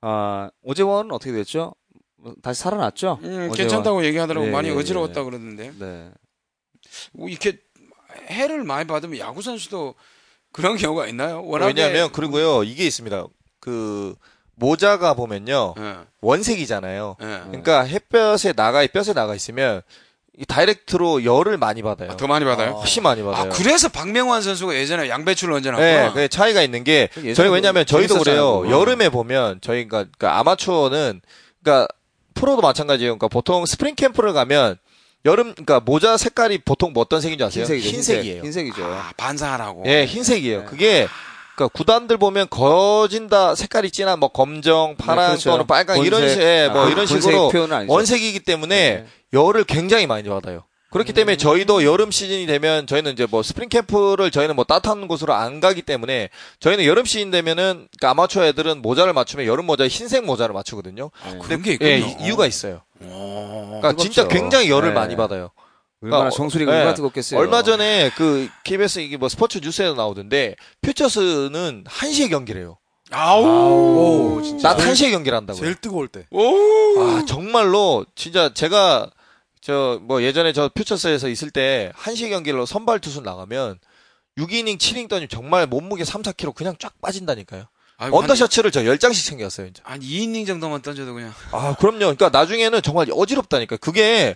[0.01, 1.75] 아, 오재원은 어떻게 됐죠?
[2.17, 3.19] 뭐 다시 살아났죠?
[3.25, 3.53] 음.
[3.53, 5.25] 괜찮다고 얘기하더라고 예, 많이 예, 어지러웠다 예.
[5.25, 6.11] 그러는데 네.
[7.13, 7.59] 뭐 이렇게
[8.31, 9.97] 해를 많이 받으면 야구 선수도
[10.51, 11.45] 그런 경우가 있나요?
[11.45, 13.27] 워낙에 왜냐하면 그리고요 이게 있습니다.
[13.61, 14.15] 그
[14.55, 17.17] 모자가 보면요 예, 원색이잖아요.
[17.21, 17.27] 예.
[17.47, 19.83] 그러니까 햇볕에 나가 뼈에 나가 있으면
[20.39, 22.11] 이 다이렉트로 열을 많이 받아요.
[22.11, 22.73] 아, 더 많이 받아요?
[22.73, 23.51] 훨씬 많이 아, 받아요.
[23.53, 26.07] 그래서 박명환 선수가 예전에 양배추를 얹어놨구나.
[26.07, 28.61] 네, 그 차이가 있는 게 저희 뭐 왜냐면 저희도 재밌었잖아요, 그래요.
[28.63, 28.81] 그거.
[28.81, 31.21] 여름에 보면 저희가 그러니까 아마추어는
[31.63, 31.89] 그러니까
[32.35, 33.13] 프로도 마찬가지예요.
[33.13, 34.77] 그러니까 보통 스프링 캠프를 가면
[35.25, 37.65] 여름 그러니까 모자 색깔이 보통 뭐 어떤 색인지 아세요?
[37.65, 37.89] 흰색이죠.
[37.91, 38.43] 흰색이에요.
[38.43, 38.67] 흰색.
[38.69, 39.85] 이죠 아, 반사하라고.
[39.87, 40.61] 예, 흰색이에요.
[40.61, 40.65] 네.
[40.65, 41.09] 그게
[41.55, 45.51] 그러니까 구단들 보면 거진 다 색깔이 진한 뭐 검정, 파랑 그렇죠.
[45.51, 46.31] 또는 빨강 이런 본색.
[46.31, 47.93] 식, 예, 뭐 아, 이런 본색 식으로 표현은 아니죠.
[47.93, 50.65] 원색이기 때문에 열을 굉장히 많이 받아요.
[50.91, 51.15] 그렇기 음.
[51.15, 55.59] 때문에 저희도 여름 시즌이 되면 저희는 이제 뭐 스프링 캠프를 저희는 뭐 따뜻한 곳으로 안
[55.61, 56.29] 가기 때문에
[56.61, 61.11] 저희는 여름 시즌 되면은 그러니까 아마추어 애들은 모자를 맞추면 여름 모자에 흰색 모자를 맞추거든요.
[61.25, 62.17] 아, 그런 게 예, 있군요.
[62.21, 62.83] 이- 이유가 있어요.
[63.03, 63.07] 오.
[63.81, 64.03] 그러니까 뜨겁죠.
[64.03, 64.95] 진짜 굉장히 열을 네.
[64.95, 65.51] 많이 받아요.
[66.03, 66.77] 얼마나 그러니까 정수리가 예.
[66.79, 67.39] 얼마나 뜨겁겠어요.
[67.41, 72.79] 얼마 전에 그 KBS 이게 뭐 스포츠 뉴스에도 나오던데 퓨처스는 1시에 경기를 해요.
[73.11, 73.45] 아우.
[74.39, 74.75] 오, 진짜.
[74.75, 75.61] 낮 1시에 경기를 한다고요.
[75.61, 76.27] 제일 뜨거울 때.
[76.31, 77.01] 오.
[77.01, 79.11] 아, 정말로 진짜 제가
[79.61, 83.79] 저 뭐 예전에 저 퓨처스에서 있을 때 1시 경기로 선발 투수 나가면
[84.39, 87.67] 6이닝 7이닝 던지면 정말 몸무게 3, 4kg 그냥 쫙 빠진다니까요.
[87.99, 89.83] 아이고, 언더셔츠를 저 10장씩 챙겼어요, 진짜.
[89.85, 91.33] 한, 한 2이닝 정도만 던져도 그냥.
[91.53, 91.99] 아, 그럼요.
[91.99, 93.77] 그러니까 나중에는 정말 어지럽다니까.
[93.77, 94.35] 그게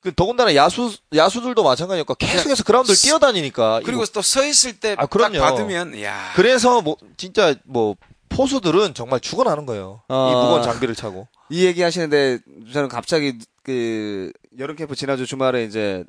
[0.00, 3.80] 그 더군다나 야수 야수들도 마찬가지니까 계속해서 그라운드를 스- 뛰어다니니까.
[3.84, 5.10] 그리고 또 서 있을 때 아, 딱.
[5.10, 6.32] 받으면 야.
[6.36, 7.96] 그래서 뭐 진짜 뭐
[8.30, 10.02] 포수들은 정말 죽어나는 거예요.
[10.08, 10.14] 이 아.
[10.42, 11.28] 무거운 장비를 차고.
[11.50, 12.38] 이 얘기 하시는데
[12.72, 16.04] 저는 갑자기 그 여름 캠프 지난주 주말에 이제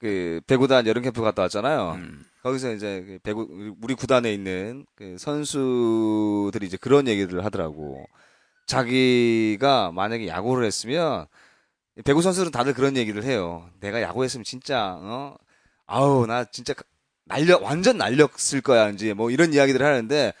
[0.00, 1.92] 그 배구단 여름 캠프 갔다 왔잖아요.
[1.96, 2.24] 음.
[2.42, 8.04] 거기서 이제 그 배구 우리 구단에 있는 그 선수들이 이제 그런 얘기를 하더라고.
[8.66, 11.26] 자기가 만약에 야구를 했으면
[12.02, 13.68] 배구 선수들은 다들 그런 얘기를 해요.
[13.80, 15.36] 내가 야구했으면 진짜 어
[15.86, 16.74] 아우 나 진짜
[17.24, 20.32] 날려 완전 날렸을 거야 이제 뭐 이런 이야기들을 하는데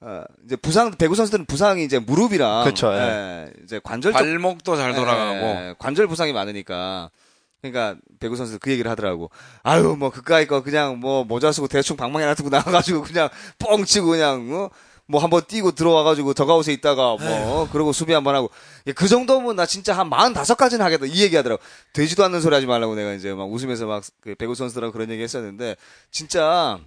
[0.00, 2.98] 어 이제 부상 배구 선수들은 부상이 이제 무릎이랑 그쵸, 예.
[2.98, 5.36] 예, 이제 관절 쪽 발목도 잘 돌아가고.
[5.36, 7.10] 예, 관절 부상이 많으니까.
[7.60, 9.30] 그러니까 배구 선수 그 얘기를 하더라고.
[9.62, 13.86] 아유 뭐 그까이 거 그냥 뭐 모자 쓰고 대충 방망이 하나 들고 나가가지고 그냥 뻥
[13.86, 14.70] 치고 그냥 어?
[15.06, 18.50] 뭐 한번 뛰고 들어와가지고 더가웃에 있다가 뭐 그러고 수비 한번 하고
[18.86, 21.62] 예, 그 정도면 나 진짜 한 45까지는 하겠다 이 얘기 하더라고.
[21.92, 25.22] 되지도 않는 소리 하지 말라고 내가 이제 막 웃으면서 막 그 배구 선수들하고 그런 얘기
[25.22, 25.76] 했었는데
[26.10, 26.78] 진짜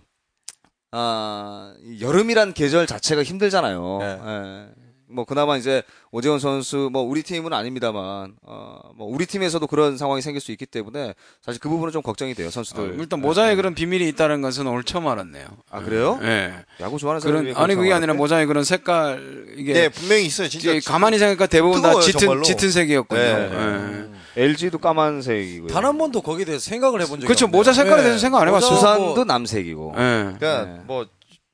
[0.92, 3.98] 아, 이 여름이란 계절 자체가 힘들잖아요.
[4.00, 4.20] 네.
[4.26, 4.87] 예.
[5.10, 10.42] 뭐 그나마 이제 오재원 선수 뭐 우리 팀은 아닙니다만 어뭐 우리 팀에서도 그런 상황이 생길
[10.42, 12.98] 수 있기 때문에 사실 그 부분은 좀 걱정이 돼요 어, 선수들.
[13.00, 15.46] 일단 모자에 그런 비밀이 있다는 것은 오늘 처음 알았네요.
[15.72, 16.20] 아 그래요?
[16.24, 16.54] 예.
[16.82, 20.50] 야구 좋아하는 사람이 그런 아니 그게 아니라 뭐 모자에 그런 색깔 이게 네, 분명히 있어요.
[20.50, 20.78] 진짜.
[20.86, 22.42] 가만히 생각하니까 대부분 다 뜨거워요, 짙은 정말로.
[22.44, 23.22] 짙은 색이었군요.
[23.22, 24.10] 네.
[24.36, 24.44] 예.
[24.44, 25.70] LG도 까만색이고요.
[25.70, 27.46] 단 한 번도 거기에 대해서 생각을 해본 적이 그렇죠.
[27.46, 27.58] 없네요.
[27.60, 28.04] 모자 색깔에 네.
[28.04, 28.70] 대해서 생각 안 해봤어요.
[28.72, 29.94] 모자 두산도 뭐- 남색이고.
[29.96, 30.00] 예.
[30.38, 30.82] 그러니까 네.
[30.86, 31.08] 뭐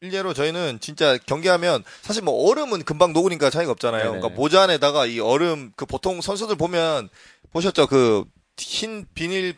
[0.04, 4.04] 일례로 저희는 진짜 경기하면 사실 뭐 얼음은 금방 녹으니까 차이가 없잖아요.
[4.04, 4.20] 네네.
[4.20, 7.10] 그러니까 모자 안에다가 이 얼음 그 보통 선수들 보면
[7.51, 7.88] 보셨죠?
[7.88, 8.26] 그
[8.58, 9.56] 흰 비닐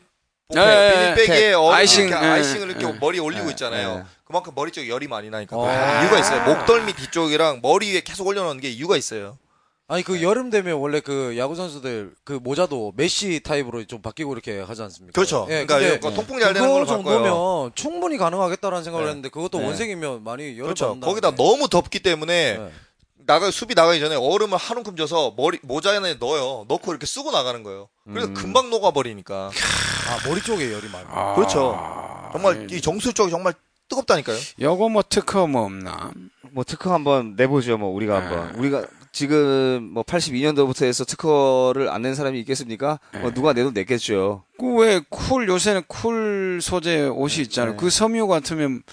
[0.55, 1.53] 예, 예, 비닐백에 예.
[1.53, 2.91] 얼음 아이싱, 이렇게 예, 아이싱을 이렇게 예.
[2.99, 4.03] 머리에 올리고 예, 있잖아요.
[4.05, 4.15] 예.
[4.25, 5.61] 그만큼 머리 쪽에 열이 많이 나니까 어.
[5.61, 6.43] 그런 이유가 있어요.
[6.43, 9.37] 목덜미 뒤쪽이랑 머리 위에 계속 올려놓는 게 이유가 있어요.
[9.87, 14.59] 아니 그 여름 되면 원래 그 야구 선수들 그 모자도 메시 타입으로 좀 바뀌고 이렇게
[14.59, 15.13] 하지 않습니까?
[15.13, 15.45] 그렇죠.
[15.49, 17.03] 예, 그러니까 근데 통풍 잘 되는 걸로 바꿔요.
[17.03, 19.09] 정도면 충분히 가능하겠다라는 생각을 네.
[19.09, 19.65] 했는데 그것도 네.
[19.67, 20.99] 원색이면 많이 열을 그렇죠.
[20.99, 22.71] 거기다 너무 덥기 때문에 네.
[23.27, 26.65] 나가 수비 나가기 전에 얼음을 한 움큼 져서 머리 모자 안에 넣어요.
[26.67, 27.87] 넣고 이렇게 쓰고 나가는 거예요.
[28.05, 28.33] 그래서 음.
[28.33, 29.51] 금방 녹아 버리니까.
[30.09, 31.07] 아 머리 쪽에 열이 많아.
[31.09, 31.79] 아, 그렇죠.
[31.79, 32.31] 네.
[32.31, 33.53] 정말 이 정수 쪽이 정말
[33.87, 34.37] 뜨겁다니까요.
[34.61, 36.11] 요거 뭐 특허 뭐 없나?
[36.51, 37.77] 뭐 특허 한번 내보죠.
[37.77, 38.25] 뭐 우리가 네.
[38.25, 38.85] 한번 우리가
[39.15, 42.99] 지금 뭐 82년도부터 해서 특허를 안 낸 사람이 있겠습니까?
[43.21, 44.43] 뭐 누가 내도 냈겠죠.
[44.59, 47.71] 그왜쿨 요새는 쿨 소재 옷이 있잖아요.
[47.71, 47.77] 네.
[47.79, 48.83] 그 섬유 같으면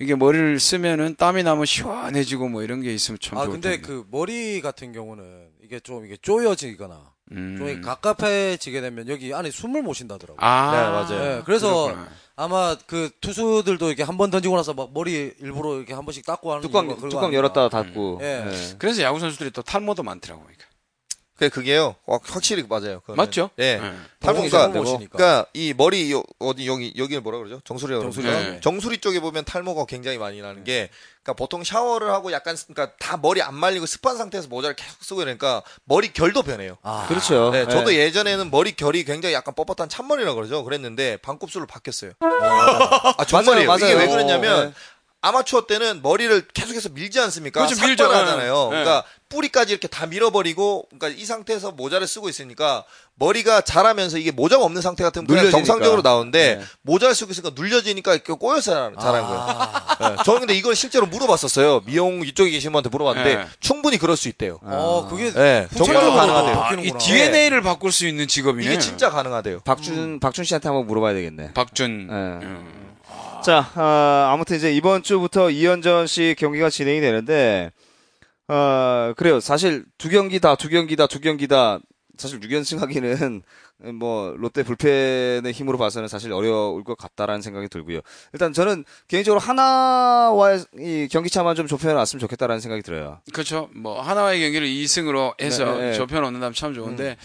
[0.00, 3.86] 이게 머리를 쓰면은 땀이 나면 시원해지고 뭐 이런 게 있으면 참 아 좋을 근데 텐데.
[3.86, 5.24] 그 머리 같은 경우는
[5.64, 7.56] 이게 좀 이게 쪼여지거나 음.
[7.58, 10.34] 좀 갑갑해지게 되면 여기 안에 숨을 못 쉰다더라고.
[10.34, 10.82] 요 아, 네,
[11.16, 11.36] 맞아요.
[11.36, 12.08] 네, 그래서 그렇구나.
[12.36, 16.50] 아마 그 투수들도 이렇게 한 번 던지고 나서 막 머리 일부러 이렇게 한 번씩 닦고
[16.52, 17.32] 하는 뚜껑 뚜껑 아닌가.
[17.36, 18.18] 열었다 닫고.
[18.22, 18.44] 예.
[18.44, 18.74] 네.
[18.78, 20.46] 그래서 야구 선수들이 또 탈모도 많더라고요.
[21.38, 21.94] 그 그게요.
[22.06, 22.98] 와, 확실히 맞아요.
[23.00, 23.16] 그거는.
[23.16, 23.50] 맞죠?
[23.60, 23.76] 예.
[23.76, 23.92] 네.
[24.18, 24.72] 탈모가.
[24.72, 27.60] 그러니까 이 머리 요- 어디 여기 여기를 뭐라 그러죠?
[27.64, 28.24] 정수리라고 정수리.
[28.26, 28.50] 그러죠.
[28.50, 28.60] 네.
[28.60, 30.90] 정수리 쪽에 보면 탈모가 굉장히 많이 나는 게
[31.22, 35.22] 그러니까 보통 샤워를 하고 약간 그러니까 다 머리 안 말리고 습한 상태에서 모자를 계속 쓰고
[35.22, 36.76] 이러니까 머리 결도 변해요.
[36.82, 37.50] 아, 그렇죠.
[37.52, 37.98] 네, 저도 예.
[38.00, 40.64] 예전에는 머리 결이 굉장히 약간 뻣뻣한 찬머리라고 그러죠.
[40.64, 42.12] 그랬는데 반곱슬로 바뀌었어요.
[42.20, 43.68] 아, 정말이에요.
[43.68, 44.10] 맞아요, 이게 왜 맞아요.
[44.10, 44.74] 그러냐면 네.
[45.20, 47.64] 아마추어 때는 머리를 계속해서 밀지 않습니까?
[47.66, 48.04] 그렇죠, 밀죠.
[48.04, 48.54] 삭발하잖아요.
[48.64, 48.68] 네.
[48.70, 52.84] 그러니까 뿌리까지 이렇게 다 밀어버리고, 그러니까 이 상태에서 모자를 쓰고 있으니까
[53.16, 55.66] 머리가 자라면서 이게 모자가 없는 상태 같으면 그냥 눌려지니까.
[55.66, 56.64] 정상적으로 나오는데 네.
[56.82, 59.40] 모자를 쓰고 있으니까 눌려지니까 이렇게 꼬여서 자라- 자란 거예요.
[59.40, 59.96] 아.
[60.16, 60.16] 네.
[60.24, 61.82] 저는 근데 이걸 실제로 물어봤었어요.
[61.84, 63.44] 미용 이쪽에 계신 분한테 물어봤는데 네.
[63.60, 64.60] 충분히 그럴 수 있대요.
[64.62, 66.54] 어, 그게 네, 정말로 가능하대요.
[66.54, 66.92] 또 아, 이.
[66.98, 68.64] DNA를 바꿀 수 있는 직업이네.
[68.70, 69.60] 이게 진짜 가능하대요.
[69.60, 71.52] 박준 박준 씨한테 한번 물어봐야 되겠네.
[71.54, 72.06] 박준.
[72.06, 72.12] 네.
[72.14, 72.88] 음.
[73.44, 77.70] 자, 아, 아무튼 이제 이번 주부터 2연전씩 경기가 진행이 되는데,
[78.48, 79.40] 어, 그래요.
[79.40, 81.78] 사실 두 경기 다, 두 경기 다, 두 경기 다
[82.16, 83.42] 사실 6연승 하기는
[83.94, 88.00] 뭐 롯데 불펜의 힘으로 봐서는 사실 어려울 것 같다라는 생각이 들고요.
[88.32, 93.20] 일단 저는 개인적으로 하나와의 이 경기차만 좀 좁혀놨으면 좋겠다라는 생각이 들어요.
[93.32, 93.70] 그렇죠.
[93.72, 95.92] 뭐 하나의 경기를 2승으로 해서 네, 네.
[95.92, 97.16] 좁혀 놓는다면 참 좋은데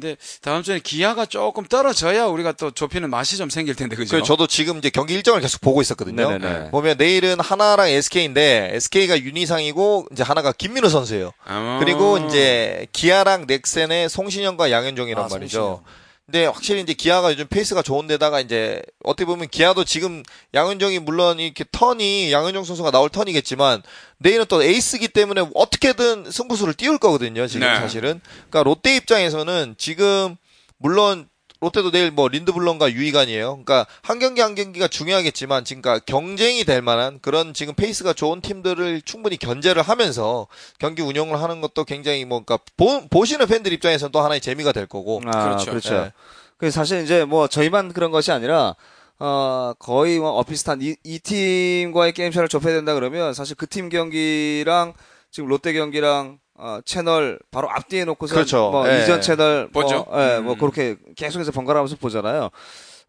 [0.00, 4.16] 근데 다음 주에 기아가 조금 떨어져야 우리가 또 좁히는 맛이 좀 생길 텐데 그죠?
[4.16, 6.30] 그 저도 지금 이제 경기 일정을 계속 보고 있었거든요.
[6.30, 6.70] 네네네.
[6.70, 11.32] 보면 내일은 한화랑 SK인데 SK가 윤희상이고 이제 한화가 김민우 선수예요.
[11.44, 11.78] 아.
[11.80, 15.82] 그리고 이제 기아랑 넥센의 송신영과 양현종이란 아, 말이죠.
[16.30, 20.22] 근데 확실히 이제 기아가 요즘 페이스가 좋은데다가 이제 어떻게 보면 기아도 지금
[20.52, 23.82] 양현종이 물론 이렇게 턴이 양현종 선수가 나올 턴이겠지만
[24.18, 27.46] 내일은 또 에이스기 때문에 어떻게든 승부수를 띄울 거거든요.
[27.46, 27.76] 지금 네.
[27.76, 28.20] 사실은.
[28.50, 30.36] 그러니까 롯데 입장에서는 지금
[30.76, 33.62] 물론 롯데도 내일 뭐 린드블럼과 유희관이에요.
[33.64, 38.40] 그러니까 한 경기 한 경기가 중요하겠지만 지금 그러니까 경쟁이 될 만한 그런 지금 페이스가 좋은
[38.40, 40.46] 팀들을 충분히 견제를 하면서
[40.78, 44.86] 경기 운영을 하는 것도 굉장히 뭐 그러니까 보, 보시는 팬들 입장에서는 또 하나의 재미가 될
[44.86, 45.20] 거고.
[45.26, 45.70] 아, 그렇죠.
[45.70, 45.94] 그렇죠.
[45.94, 46.12] 네.
[46.58, 48.74] 그 사실 이제 뭐 저희만 그런 것이 아니라
[49.20, 53.88] 어 거의 뭐 어 비슷한 이, 이 팀과의 게임차를 좁혀야 된다 그러면 사실 그 팀
[53.88, 54.94] 경기랑
[55.30, 58.70] 지금 롯데 경기랑 어 채널 바로 앞뒤에 놓고서 그렇죠.
[58.70, 59.02] 뭐 예.
[59.02, 60.04] 이전 채널 보죠.
[60.10, 60.58] 뭐, 예, 뭐 음.
[60.58, 62.50] 그렇게 계속해서 번갈아가면서 보잖아요.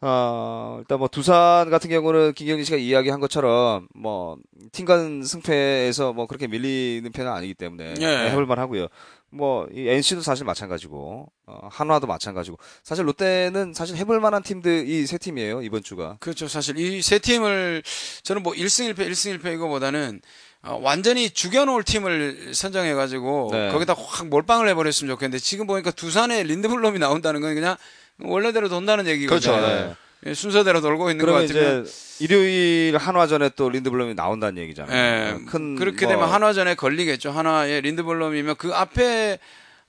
[0.02, 4.38] 어, 일단 뭐 두산 같은 경우는 김경진 씨가 이야기한 것처럼 뭐
[4.72, 8.30] 팀간 승패에서 뭐 그렇게 밀리는 편은 아니기 때문에 예.
[8.30, 8.88] 해볼만 하고요.
[9.32, 15.06] 뭐 이 NC도 사실 마찬가지고 어, 한화도 마찬가지고 사실 롯데는 사실 해볼 만한 팀들 이
[15.06, 16.18] 세 팀이에요 이번 주가.
[16.20, 16.48] 그렇죠.
[16.48, 17.84] 사실 이 세 팀을
[18.24, 20.22] 저는 뭐 1승 1패 1승 1패 이거보다는 어,
[20.64, 23.70] 완전히 죽여놓을 팀을 선정해가지고 네.
[23.72, 27.78] 거기다 확 몰빵을 해버렸으면 좋겠는데 지금 보니까 두산에 린드블럼이 나온다는 건 그냥
[28.22, 29.52] 원래대로 돈다는 얘기거든요.
[29.56, 29.66] 그렇죠.
[29.68, 29.96] 네.
[30.26, 31.88] 예, 순서대로 돌고 있는 것 같으면
[32.20, 34.94] 일요일 한화전에 또 린드블럼이 나온다는 얘기잖아요.
[35.40, 37.32] 예, 큰 그렇게 뭐- 되면 한화전에 걸리겠죠.
[37.32, 39.40] 한화의 린드블럼이면 그 앞에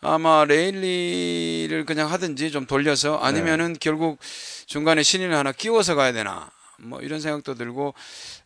[0.02, 4.18] 아마 레일리를 그냥 하든지 좀 돌려서 아니면은 결국
[4.66, 6.48] 중간에 신인을 하나 끼워서 가야 되나
[6.83, 7.95] 뭐 이런 생각도 들고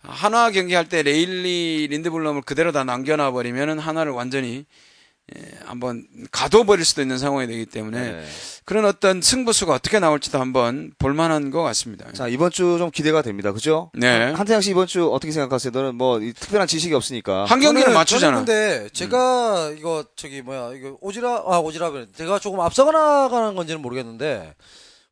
[0.03, 4.65] 한화 경기할 때 레일리 린드블럼을 그대로 다 남겨놔 버리면은 한화를 완전히
[5.35, 8.25] 예, 한번 가둬버릴 수도 있는 상황이 되기 때문에 네.
[8.67, 12.13] 그런 어떤 승부수가 어떻게 나올지도 한번 볼만한 것 같습니다.
[12.13, 13.51] 자 이번 주 좀 기대가 됩니다.
[13.53, 13.91] 그죠?
[13.95, 14.33] 네.
[14.33, 15.71] 한태양 씨 이번 주 어떻게 생각하세요?
[15.73, 17.47] 너는 뭐이 특별한 지식이 없으니까.
[17.47, 18.41] 한 경기는 저는- 맞추잖아.
[18.41, 18.45] 음.
[18.45, 23.81] 저는 근데 제가 이거 저기 뭐야 이거 오지라 아 오지랖 제가 조금 앞서가 나가는 건지는
[23.81, 24.55] 모르겠는데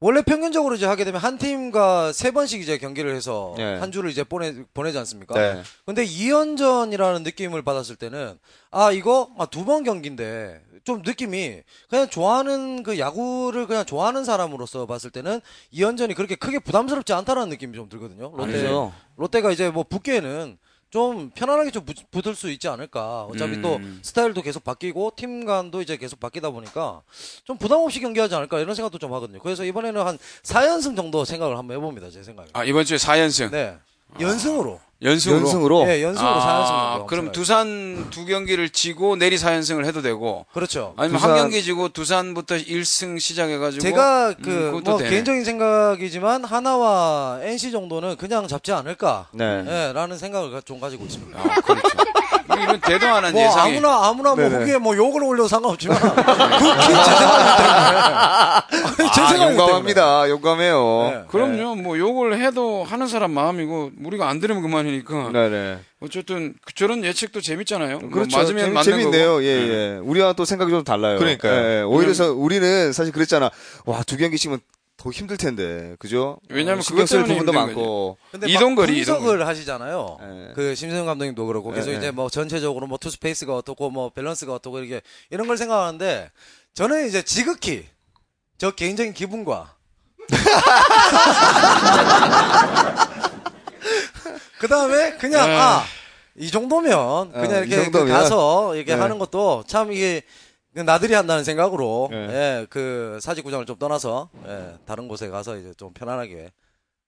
[0.03, 3.77] 원래 평균적으로 이제 하게 되면 한 팀과 세 번씩 이제 경기를 해서 네.
[3.79, 5.35] 한 주를 이제 보내 보내지 않습니까?
[5.35, 5.63] 네.
[5.87, 8.37] 근데 2연전이라는 느낌을 받았을 때는
[8.73, 14.87] 아 이거 아, 두 번 경기인데 좀 느낌이 그냥 좋아하는 그 야구를 그냥 좋아하는 사람으로서
[14.87, 15.41] 봤을 때는
[15.73, 18.33] 2연전이 그렇게 크게 부담스럽지 않다는 느낌이 좀 들거든요.
[18.35, 18.93] 롯데 아니죠.
[19.17, 20.59] 롯데가 이제 뭐 붙기에는
[20.93, 23.25] 좀 편안하게 좀 붙- 붙을 수 있지 않을까.
[23.25, 23.63] 어차피 음.
[23.63, 27.01] 또 스타일도 계속 바뀌고 팀 간도 이제 계속 바뀌다 보니까
[27.45, 29.39] 좀 부담 없이 경기하지 않을까 이런 생각도 좀 하거든요.
[29.41, 32.11] 그래서 이번에는 한 4연승 정도 생각을 한번 해봅니다.
[32.11, 32.49] 제 생각에.
[32.53, 33.75] 아 이번 주에 4연승 네.
[34.21, 34.81] 연승으로.
[35.05, 35.41] 연승으로.
[35.41, 35.89] 연승으로.
[35.89, 36.49] 예, 연승으로 4연승 정도.
[36.73, 37.33] 아, 한번 그럼 생각해요.
[37.33, 40.95] 두산 두 경기를 지고 내리 4연승을 해도 되고 그렇죠.
[40.97, 45.11] 아니면 두산- 한 경기 지고 두산부터 1승 시작해 가지고 제가 그 음, 뭐 되네.
[45.11, 49.27] 개인적인 생각이지만 하나와 NC 정도는 그냥 잡지 않을까.
[49.33, 49.65] 네.
[49.67, 51.39] 예, 라는 생각을 가- 좀 가지고 있습니다.
[51.39, 51.89] 아, 그렇죠.
[52.63, 54.59] 이런 대도하는 뭐 예상이 아무나 아무나 뭐 네네.
[54.59, 60.29] 거기에 뭐 욕을 올려도 상관없지만 극히 제 생각이기 때문에 제 아, 생각이기 용감합니다.
[60.29, 60.75] 용감해요.
[60.75, 61.17] 때문에.
[61.17, 61.25] 네.
[61.29, 61.75] 그럼요.
[61.77, 65.79] 뭐 욕을 해도 하는 사람 마음이고 우리가 안 들으면 그만이 니까 네네.
[66.01, 67.99] 어쨌든 그- 저런 예측도 재밌잖아요.
[68.01, 68.37] 뭐 그렇죠.
[68.39, 69.27] 맞으면 재미, 맞는 재밌네요.
[69.29, 69.41] 거고.
[69.41, 69.47] 네.
[69.47, 69.51] 예,
[69.97, 70.01] 예.
[70.03, 71.19] 우리와 또 생각이 좀 달라요.
[71.19, 71.53] 그러니까요.
[71.55, 71.83] 예, 예.
[71.83, 73.51] 오히려 서 우리는 사실 그랬잖아.
[73.87, 74.59] 와, 두 경기씩은
[74.97, 75.97] 더 힘들 텐데.
[75.99, 76.39] 그죠?
[76.49, 78.17] 왜냐면 어, 신경 그것 쓸 때문에 부분도 많고.
[78.31, 79.43] 근데 이동거리, 막 분석을 이동거리.
[79.45, 80.19] 하시잖아요.
[80.23, 80.53] 예.
[80.55, 82.11] 그 심세영 감독님도 그렇고 그래서 예, 이제 예.
[82.13, 86.31] 뭐 전체적으로 뭐 투수 페이스가 어떻고 뭐 밸런스가 어떻고 이렇게 이런 걸 생각하는데
[86.75, 87.87] 저는 이제 지극히
[88.59, 89.75] 저 개인적인 기분과
[94.59, 95.57] 그 다음에 그냥 네.
[95.57, 98.13] 아이 정도면 그냥 어, 이 이렇게 그 정도면.
[98.15, 99.01] 가서 이렇게 네.
[99.01, 100.23] 하는 것도 참 이게
[100.75, 102.17] 나들이 한다는 생각으로 네.
[102.63, 106.51] 예, 그 사직구장을 좀 떠나서 예, 다른 곳에 가서 이제 좀 편안하게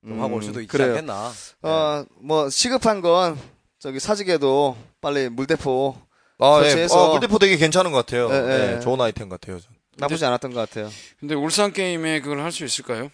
[0.06, 0.90] 좀 하고 올 수도 있지 음, 그래요.
[0.90, 1.32] 않겠나.
[1.62, 3.38] 어, 뭐, 시급한 건,
[3.78, 5.96] 저기 사직에도 빨리 물대포
[6.40, 6.68] 아, 예.
[6.74, 8.28] 설치해서- 어, 물대포 되게 괜찮은 것 같아요.
[8.30, 8.80] 예, 예, 예.
[8.80, 9.58] 좋은 아이템 같아요.
[9.96, 10.90] 나쁘지 않았던 것 같아요.
[11.20, 13.10] 근데 울산 게임에 그걸 할 수 있을까요?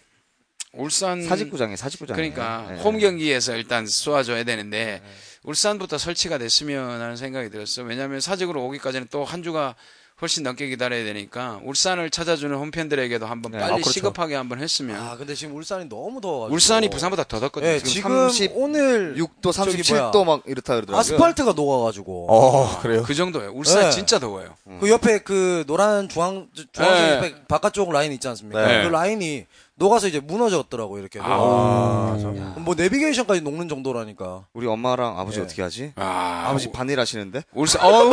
[0.73, 2.17] 울산 사직구장에, 사직구장에.
[2.17, 2.81] 그러니까 예.
[2.83, 5.03] 홈 경기에서 일단 쏘아줘야 되는데
[5.43, 7.83] 울산부터 설치가 됐으면 하는 생각이 들었어.
[7.83, 9.75] 왜냐하면 사직으로 오기까지는 또 한 주가
[10.21, 13.59] 훨씬 넘게 기다려야 되니까 울산을 찾아주는 홈팬들에게도 한번 네.
[13.59, 13.91] 빨리 아, 그렇죠.
[13.91, 16.49] 시급하게 한번 했으면 아 근데 지금 울산이 너무 더워.
[16.49, 17.71] 울산이 부산보다 더 덥거든요.
[17.71, 21.01] 예, 지금 지금, 36도, 오늘 37도 막 이렇다 그러더라고요.
[21.01, 23.03] 아스팔트가 녹아가지고 어, 그래요?
[23.03, 23.53] 그 정도예요.
[23.53, 23.91] 울산 네.
[23.91, 24.55] 진짜 더워요.
[24.81, 27.17] 그 옆에 그 노란 중앙 중앙선 네.
[27.17, 28.67] 옆에 바깥쪽 라인 있지 않습니까?
[28.67, 28.85] 네.
[28.85, 29.47] 그 라인이
[29.77, 31.19] 녹아서 이제 무너졌더라고 이렇게.
[31.23, 32.15] 아,
[32.59, 34.45] 뭐 내비게이션까지 녹는 정도라니까.
[34.53, 35.43] 우리 엄마랑 아버지 예.
[35.45, 35.93] 어떻게 하지?
[35.97, 37.43] 아, 아버지 반일 하시는데?
[37.55, 38.13] 울산 어우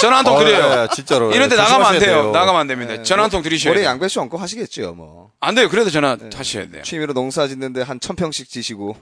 [0.00, 0.82] 전화 한통 어, 드려요.
[0.82, 1.32] 예, 진짜로.
[1.32, 2.00] 이런데 예, 나가면 안 돼요.
[2.22, 2.30] 돼요.
[2.32, 3.02] 나가면 안 됩니다.
[3.02, 3.84] 전화 한 통 드리셔야 돼요.
[3.84, 5.30] 양배추 얹고 하시겠죠, 뭐.
[5.40, 5.68] 안 돼요.
[5.68, 6.82] 그래도 전화 하셔야 돼요.
[6.82, 8.96] 취미로 농사 짓는데 한 천 평씩 지시고.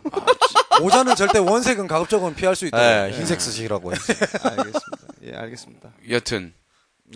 [0.81, 2.67] 모자는 절대 원색은 가급적이면 피할 수.
[2.75, 3.91] 예, 흰색 쓰시라고.
[3.91, 4.81] 알겠습니다.
[5.25, 5.89] 예, 알겠습니다.
[6.11, 6.53] 여튼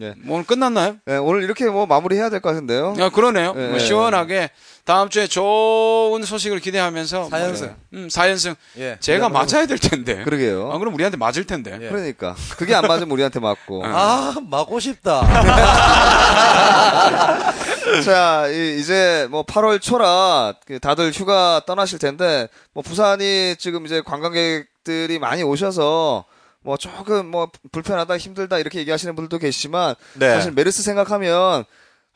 [0.01, 0.15] 예.
[0.19, 0.97] 뭐 오늘 끝났나요?
[1.09, 2.95] 예, 오늘 이렇게 뭐 마무리해야 될 것 같은데요.
[3.01, 3.55] 아, 그러네요.
[3.57, 3.67] 예.
[3.69, 4.51] 뭐 시원하게
[4.85, 7.67] 다음 주에 좋은 소식을 기대하면서 사연승.
[7.67, 8.55] 뭐, 음, 사연승.
[8.79, 8.97] 예.
[9.01, 10.23] 제가 뭐- 맞아야 될 텐데.
[10.25, 10.71] 그러게요.
[10.73, 11.77] 아, 그럼 우리한테 맞을 텐데.
[11.83, 11.89] 예.
[11.89, 12.35] 그러니까.
[12.57, 13.83] 그게 안 맞으면 우리한테 맞고.
[13.85, 15.21] 아, 막고 싶다.
[18.05, 24.01] 자, 이, 제 뭐 8월 초라 그 다들 휴가 떠나실 텐데 뭐 부산이 지금 이제
[24.05, 26.25] 관광객들이 많이 오셔서
[26.63, 30.29] 뭐 조금 뭐 불편하다 힘들다 이렇게 얘기하시는 분들도 계시지만 네.
[30.35, 31.65] 사실 메르스 생각하면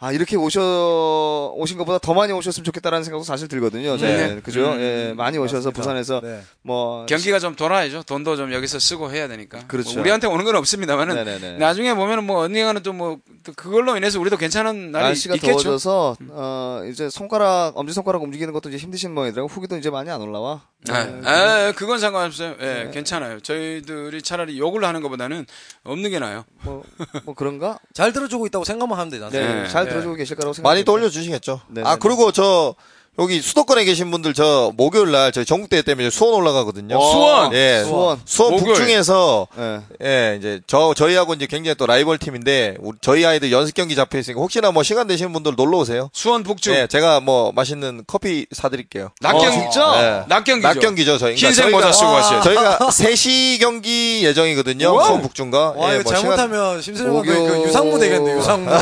[0.01, 3.97] 아 이렇게 오셔 오신 것보다 더 많이 오셨으면 좋겠다라는 생각도 사실 들거든요.
[3.97, 4.34] 저는.
[4.34, 4.40] 네.
[4.42, 4.72] 그죠?
[4.72, 5.80] 음, 예, 많이 오셔서 맞습니다.
[5.80, 6.42] 부산에서 네.
[6.62, 8.03] 뭐 경기가 좀 돌아야죠.
[8.03, 9.61] 돈도 좀 여기서 쓰고 해야 되니까.
[9.68, 9.92] 그렇죠.
[9.92, 11.59] 뭐 우리한테 오는 건 없습니다만은 네네네.
[11.59, 13.18] 나중에 보면은 뭐 언젠가는 또 뭐
[13.57, 15.53] 그걸로 인해서 우리도 괜찮은 날이 날씨가 있겠죠.
[15.53, 19.49] 더워져서 어 이제 손가락 엄지 손가락 움직이는 것도 이제 힘드신 모양이더라고.
[19.49, 20.62] 후기도 이제 많이 안 올라와.
[20.91, 22.57] 아, 아, 그건 상관없어요.
[22.61, 23.41] 예, 괜찮아요.
[23.41, 25.47] 저희들이 차라리 욕을 하는 것보다는
[25.85, 26.45] 없는 게 나아요.
[26.62, 26.82] 뭐,
[27.24, 27.78] 뭐 그런가?
[27.95, 29.32] 잘 들어주고 있다고 생각만 하면 되잖아요.
[29.32, 29.68] 네, 네.
[29.68, 29.91] 잘 네.
[29.91, 30.68] 들어주고 계실 거라고 생각.
[30.68, 31.62] 많이 또 올려주시겠죠.
[31.68, 32.74] 네, 아, 네, 그리고 저,
[33.16, 37.00] 여기 수도권에 계신 분들 저 목요일 날 저희 전국대회 때문에 수원 올라가거든요.
[37.00, 37.52] 수원!
[37.54, 37.84] 예.
[37.84, 38.20] 수원.
[38.24, 38.74] 수원 목요일.
[38.74, 39.80] 북중에서 예.
[40.04, 44.18] 예, 이제 저 저희하고 이제 굉장히 또 라이벌 팀인데 우리- 저희 아이들 연습 경기 잡혀
[44.18, 46.10] 있으니까 혹시나 뭐 시간 되시는 분들 놀러 오세요.
[46.12, 49.10] 수원 북중 예, 제가 뭐 맛있는 커피 사 드릴게요.
[49.20, 49.94] 낮경 어, 진짜?
[49.96, 50.28] 예.
[50.28, 50.66] 낮 경기죠.
[50.68, 51.36] 낮 경기죠, 저희.
[51.36, 52.40] 그러니까 흰색 저희가- 모자 쓰고 돼요.
[52.42, 54.92] 저희가 3시 경기 예정이거든요.
[54.92, 55.06] 와우.
[55.06, 55.74] 수원 북중과.
[55.76, 58.68] 와, 예, 이거 뭐 잘못하면 심수영 감독 목요- 그 유상무 되겠네, 유상무.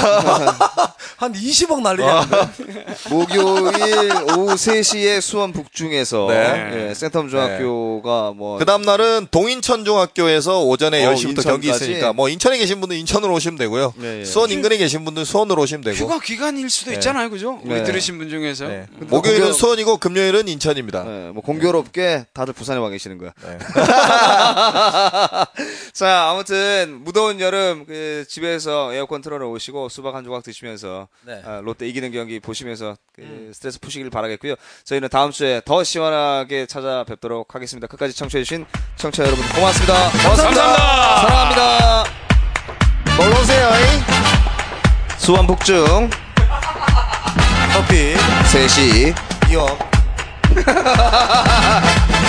[1.19, 2.95] 한 20억 날리겠는데.
[3.11, 6.89] 목요일 오후 3시에 수원 북중에서 네.
[6.89, 11.69] 예, 센텀 중학교가 뭐그 다음 날은 동인천 중학교에서 오전에 어, 10시부터 경기?
[11.71, 13.95] 있으니까 뭐 인천에 계신 분들 인천으로 오시면 되고요.
[14.03, 14.25] 예, 예.
[14.25, 15.97] 수원 인근에 계신 분들 수원으로 오시면 되고.
[15.97, 16.97] 휴가 기간일 수도 네.
[16.97, 17.61] 있잖아요, 그죠?
[17.65, 17.85] 우리 네.
[17.85, 18.67] 들으신 분 중에서.
[18.69, 18.87] 네.
[18.99, 21.05] 근데 목요일은 공교- 수원이고 금요일은 인천입니다.
[21.07, 23.33] 예, 뭐 공교롭게 다들 부산에 와 계시는 거야.
[23.43, 23.59] 네.
[25.93, 31.41] 자, 아무튼 무더운 여름 그 집에서 에어컨 틀어 놓으시고 수박 한 조각 드시면서 네.
[31.45, 34.55] 아, 롯데 이기는 경기 보시면서 그 스트레스 푸시길 바라겠고요.
[34.85, 37.89] 저희는 다음 주에 더 시원하게 찾아뵙도록 하겠습니다.
[37.89, 38.65] 끝까지 청취해 주신
[38.97, 39.95] 청취자 여러분 고맙습니다.
[40.11, 40.77] 감사합니다.
[41.21, 42.05] 사랑합니다.
[43.19, 43.71] 놀러 오세요.
[45.19, 46.11] 수원 북중
[47.73, 48.15] 커피.
[48.53, 49.15] 3시
[49.51, 49.79] 이억.